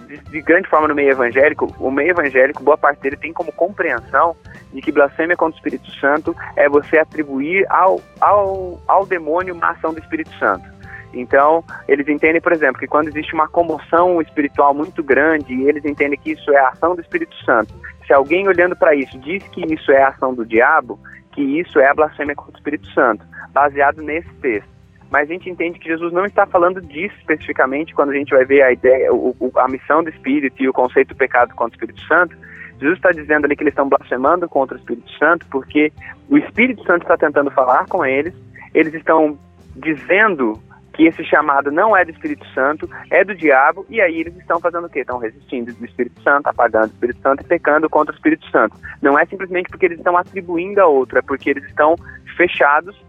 de, 0.09 0.19
de 0.19 0.43
grande 0.43 0.69
forma 0.69 0.89
no 0.89 0.95
meio 0.95 1.11
evangélico, 1.11 1.73
o 1.79 1.91
meio 1.91 2.11
evangélico, 2.11 2.63
boa 2.63 2.79
parte 2.79 3.01
dele 3.01 3.17
tem 3.17 3.33
como 3.33 3.53
compreensão 3.53 4.35
de 4.73 4.81
que 4.81 4.91
blasfêmia 4.91 5.37
contra 5.37 5.55
o 5.55 5.59
Espírito 5.59 5.91
Santo 6.01 6.35
é 6.57 6.69
você 6.69 6.99
atribuir 6.99 7.67
ao, 7.71 8.01
ao, 8.21 8.81
ao 8.89 9.07
demônio 9.07 9.55
uma 9.55 9.71
ação 9.71 9.93
do 9.93 10.01
Espírito 10.01 10.31
Santo. 10.39 10.65
Então, 11.13 11.65
eles 11.87 12.07
entendem, 12.09 12.41
por 12.41 12.53
exemplo, 12.53 12.79
que 12.79 12.87
quando 12.87 13.09
existe 13.09 13.35
uma 13.35 13.49
comoção 13.49 14.21
espiritual 14.21 14.75
muito 14.75 15.03
grande, 15.03 15.63
eles 15.63 15.85
entendem 15.85 16.19
que 16.19 16.33
isso 16.33 16.51
é 16.51 16.59
a 16.59 16.69
ação 16.69 16.95
do 16.95 17.01
Espírito 17.01 17.35
Santo. 17.45 17.73
Se 18.07 18.13
alguém 18.13 18.47
olhando 18.49 18.77
para 18.77 18.95
isso 18.95 19.19
diz 19.19 19.43
que 19.49 19.63
isso 19.73 19.91
é 19.91 20.03
a 20.03 20.09
ação 20.09 20.35
do 20.35 20.45
diabo, 20.45 20.99
que 21.33 21.43
isso 21.43 21.79
é 21.79 21.89
a 21.89 21.95
blasfêmia 21.95 22.35
contra 22.35 22.55
o 22.55 22.57
Espírito 22.57 22.87
Santo, 22.93 23.25
baseado 23.53 24.03
nesse 24.03 24.33
texto. 24.35 24.78
Mas 25.11 25.29
a 25.29 25.33
gente 25.33 25.49
entende 25.49 25.79
que 25.79 25.89
Jesus 25.89 26.13
não 26.13 26.27
está 26.27 26.47
falando 26.47 26.81
disso 26.83 27.15
especificamente 27.19 27.95
quando 27.95 28.11
a 28.11 28.15
gente 28.15 28.35
vai 28.35 28.45
ver 28.45 28.63
a 28.63 28.73
ideia, 28.73 29.13
o, 29.13 29.35
a 29.57 29.69
missão 29.69 30.03
do 30.03 30.11
Espírito 30.11 30.63
e 30.63 30.69
o 30.69 30.73
conceito 30.73 31.09
do 31.09 31.17
pecado 31.17 31.55
contra 31.55 31.73
o 31.73 31.75
Espírito 31.75 32.01
Santo. 32.07 32.37
Jesus 32.79 32.97
está 32.99 33.11
dizendo 33.11 33.45
ali 33.45 33.57
que 33.57 33.63
eles 33.63 33.73
estão 33.73 33.89
blasfemando 33.89 34.49
contra 34.49 34.77
o 34.77 34.79
Espírito 34.79 35.11
Santo 35.19 35.47
porque 35.51 35.93
o 36.29 36.37
Espírito 36.37 36.85
Santo 36.85 37.03
está 37.03 37.17
tentando 37.17 37.51
falar 37.51 37.87
com 37.87 38.05
eles, 38.05 38.35
eles 38.75 38.95
estão 38.95 39.39
dizendo 39.75 40.61
que 40.99 41.05
esse 41.05 41.25
chamado 41.25 41.71
não 41.71 41.97
é 41.97 42.05
do 42.05 42.11
Espírito 42.11 42.45
Santo, 42.53 42.91
é 43.09 43.25
do 43.25 43.33
diabo, 43.33 43.87
e 43.89 44.01
aí 44.01 44.19
eles 44.19 44.37
estão 44.37 44.59
fazendo 44.59 44.89
o 44.89 44.91
quê? 44.91 45.01
Estão 45.01 45.19
resistindo 45.19 45.73
do 45.73 45.85
Espírito 45.85 46.21
Santo, 46.23 46.49
apagando 46.49 46.87
o 46.87 46.93
Espírito 46.95 47.21
Santo 47.21 47.41
e 47.41 47.47
pecando 47.47 47.89
contra 47.89 48.13
o 48.13 48.17
Espírito 48.17 48.45
Santo. 48.51 48.77
Não 49.01 49.17
é 49.17 49.25
simplesmente 49.25 49.69
porque 49.69 49.87
eles 49.87 49.99
estão 49.99 50.17
atribuindo 50.17 50.81
a 50.81 50.87
outro, 50.87 51.17
é 51.17 51.23
porque 51.23 51.51
eles 51.51 51.63
estão 51.67 51.95
fechados 52.37 53.01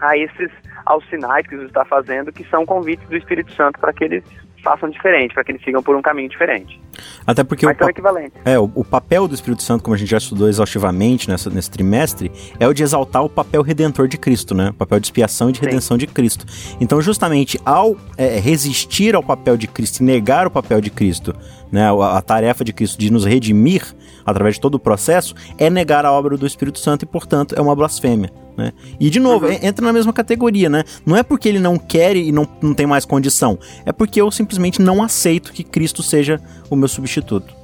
a 0.00 0.16
esses 0.16 0.50
aos 0.84 1.04
sinais 1.08 1.44
que 1.44 1.50
Jesus 1.52 1.68
está 1.68 1.84
fazendo, 1.84 2.32
que 2.32 2.44
são 2.48 2.64
convites 2.64 3.08
do 3.08 3.16
Espírito 3.16 3.52
Santo 3.54 3.78
para 3.80 3.92
que 3.92 4.04
eles 4.04 4.24
façam 4.62 4.88
diferente, 4.90 5.32
para 5.32 5.44
que 5.44 5.52
eles 5.52 5.62
sigam 5.62 5.80
por 5.80 5.94
um 5.94 6.02
caminho 6.02 6.28
diferente. 6.28 6.80
Até 7.24 7.44
porque 7.44 7.64
Mas 7.66 7.76
o, 7.76 7.78
pa- 7.78 8.20
é, 8.44 8.58
o, 8.58 8.70
o 8.74 8.84
papel 8.84 9.28
do 9.28 9.34
Espírito 9.34 9.62
Santo, 9.62 9.84
como 9.84 9.94
a 9.94 9.98
gente 9.98 10.10
já 10.10 10.18
estudou 10.18 10.48
exaustivamente 10.48 11.28
nessa, 11.28 11.48
nesse 11.50 11.70
trimestre, 11.70 12.32
é 12.58 12.66
o 12.66 12.74
de 12.74 12.82
exaltar 12.82 13.22
o 13.24 13.28
papel 13.28 13.62
redentor 13.62 14.08
de 14.08 14.18
Cristo, 14.18 14.54
né? 14.56 14.70
O 14.70 14.74
papel 14.74 14.98
de 14.98 15.06
expiação 15.06 15.50
e 15.50 15.52
de 15.52 15.58
Sim. 15.60 15.66
redenção 15.66 15.96
de 15.96 16.06
Cristo. 16.08 16.44
Então, 16.80 17.00
justamente 17.00 17.60
ao 17.64 17.96
é, 18.16 18.40
resistir 18.40 19.14
ao 19.14 19.22
papel 19.22 19.56
de 19.56 19.68
Cristo 19.68 20.00
e 20.00 20.04
negar 20.04 20.48
o 20.48 20.50
papel 20.50 20.80
de 20.80 20.90
Cristo, 20.90 21.32
né? 21.70 21.88
A, 21.88 22.18
a 22.18 22.22
tarefa 22.22 22.64
de 22.64 22.72
Cristo 22.72 22.98
de 22.98 23.08
nos 23.12 23.24
redimir 23.24 23.84
através 24.24 24.56
de 24.56 24.60
todo 24.60 24.74
o 24.74 24.80
processo, 24.80 25.34
é 25.56 25.70
negar 25.70 26.04
a 26.04 26.10
obra 26.10 26.36
do 26.36 26.44
Espírito 26.44 26.80
Santo 26.80 27.04
e, 27.04 27.06
portanto, 27.06 27.54
é 27.56 27.60
uma 27.60 27.76
blasfêmia. 27.76 28.28
Né? 28.56 28.72
E, 28.98 29.10
de 29.10 29.20
novo, 29.20 29.50
en- 29.50 29.58
entra 29.62 29.84
na 29.84 29.92
mesma 29.92 30.12
categoria, 30.12 30.70
né? 30.70 30.82
Não 31.04 31.14
é 31.14 31.22
porque 31.22 31.46
ele 31.46 31.60
não 31.60 31.76
quer 31.76 32.16
e 32.16 32.32
não, 32.32 32.48
não 32.62 32.72
tem 32.72 32.86
mais 32.86 33.04
condição, 33.04 33.58
é 33.84 33.92
porque 33.92 34.20
eu 34.20 34.30
simplesmente 34.30 34.80
não 34.80 35.02
aceito 35.02 35.52
que 35.52 35.62
Cristo 35.62 36.02
seja 36.02 36.40
o 36.70 36.76
meu 36.76 36.88
substituto. 36.88 37.54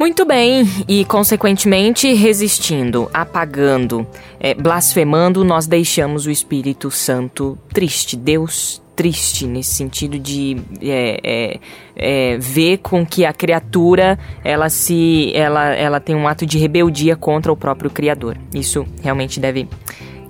Muito 0.00 0.24
bem, 0.24 0.66
e 0.88 1.04
consequentemente 1.04 2.12
resistindo, 2.14 3.10
apagando, 3.12 4.06
é, 4.40 4.54
blasfemando, 4.54 5.44
nós 5.44 5.66
deixamos 5.66 6.26
o 6.26 6.30
Espírito 6.30 6.90
Santo 6.90 7.58
triste. 7.72 8.16
Deus 8.16 8.80
triste 8.96 9.46
nesse 9.46 9.74
sentido 9.74 10.18
de 10.18 10.56
é, 10.82 11.20
é, 11.22 11.60
é, 11.96 12.38
ver 12.38 12.78
com 12.78 13.06
que 13.06 13.24
a 13.24 13.32
criatura 13.32 14.18
ela 14.44 14.68
se 14.68 15.30
ela, 15.34 15.74
ela 15.74 15.98
tem 16.00 16.14
um 16.14 16.28
ato 16.28 16.44
de 16.44 16.58
rebeldia 16.58 17.16
contra 17.16 17.52
o 17.52 17.56
próprio 17.56 17.88
Criador. 17.90 18.36
Isso 18.52 18.84
realmente 19.02 19.40
deve 19.40 19.68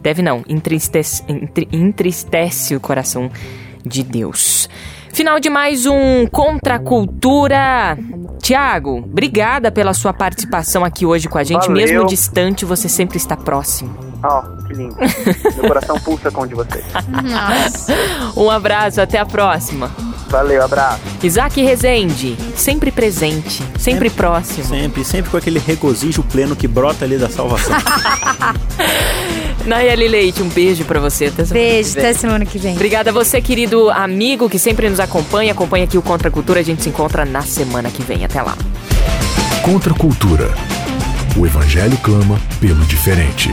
deve 0.02 0.20
não 0.22 0.42
entristece, 0.48 1.22
entri- 1.28 1.68
entristece 1.72 2.74
o 2.74 2.80
coração 2.80 3.30
de 3.84 4.02
Deus. 4.02 4.68
Final 5.12 5.38
de 5.38 5.50
mais 5.50 5.84
um 5.84 6.26
Contra 6.26 6.76
a 6.76 6.78
Cultura. 6.78 7.98
Tiago, 8.40 8.98
obrigada 8.98 9.70
pela 9.70 9.92
sua 9.92 10.12
participação 10.12 10.84
aqui 10.84 11.04
hoje 11.04 11.28
com 11.28 11.36
a 11.36 11.44
gente. 11.44 11.66
Valeu. 11.68 11.74
Mesmo 11.74 12.06
distante, 12.06 12.64
você 12.64 12.88
sempre 12.88 13.18
está 13.18 13.36
próximo. 13.36 13.94
Ó, 14.24 14.40
que 14.66 14.72
lindo. 14.72 14.96
Meu 15.56 15.68
coração 15.68 15.98
pulsa 16.00 16.30
com 16.30 16.42
o 16.42 16.46
de 16.46 16.54
vocês. 16.54 16.84
Nossa. 17.08 17.92
Um 18.40 18.48
abraço, 18.50 19.00
até 19.02 19.18
a 19.18 19.26
próxima. 19.26 19.90
Valeu, 20.28 20.64
abraço. 20.64 21.00
Isaac 21.22 21.60
Rezende, 21.60 22.34
sempre 22.56 22.90
presente, 22.90 23.62
sempre 23.78 24.08
próximo. 24.08 24.64
Sempre, 24.64 25.04
sempre 25.04 25.30
com 25.30 25.36
aquele 25.36 25.58
regozijo 25.58 26.22
pleno 26.22 26.56
que 26.56 26.66
brota 26.66 27.04
ali 27.04 27.18
da 27.18 27.28
salvação. 27.28 27.76
Nayeli 29.66 30.08
Leite, 30.08 30.42
um 30.42 30.48
beijo 30.48 30.84
pra 30.84 30.98
você. 31.00 31.26
Até 31.26 31.44
semana 31.44 31.54
Beijo, 31.66 31.88
que 31.88 31.94
vem. 31.94 32.04
até 32.10 32.18
semana 32.18 32.44
que 32.46 32.58
vem. 32.58 32.74
Obrigada 32.74 33.10
a 33.10 33.12
você, 33.12 33.40
querido 33.40 33.90
amigo, 33.90 34.48
que 34.48 34.58
sempre 34.58 34.88
nos 34.88 35.00
acompanha. 35.00 35.52
Acompanha 35.52 35.84
aqui 35.84 35.96
o 35.98 36.02
Contra 36.02 36.28
a 36.28 36.30
Cultura. 36.30 36.60
A 36.60 36.62
gente 36.62 36.82
se 36.82 36.88
encontra 36.88 37.24
na 37.24 37.42
semana 37.42 37.90
que 37.90 38.02
vem. 38.02 38.24
Até 38.24 38.42
lá. 38.42 38.56
Contra 39.62 39.92
a 39.92 39.96
cultura. 39.96 40.52
O 41.36 41.46
evangelho 41.46 41.96
clama 41.98 42.38
pelo 42.60 42.84
diferente. 42.84 43.50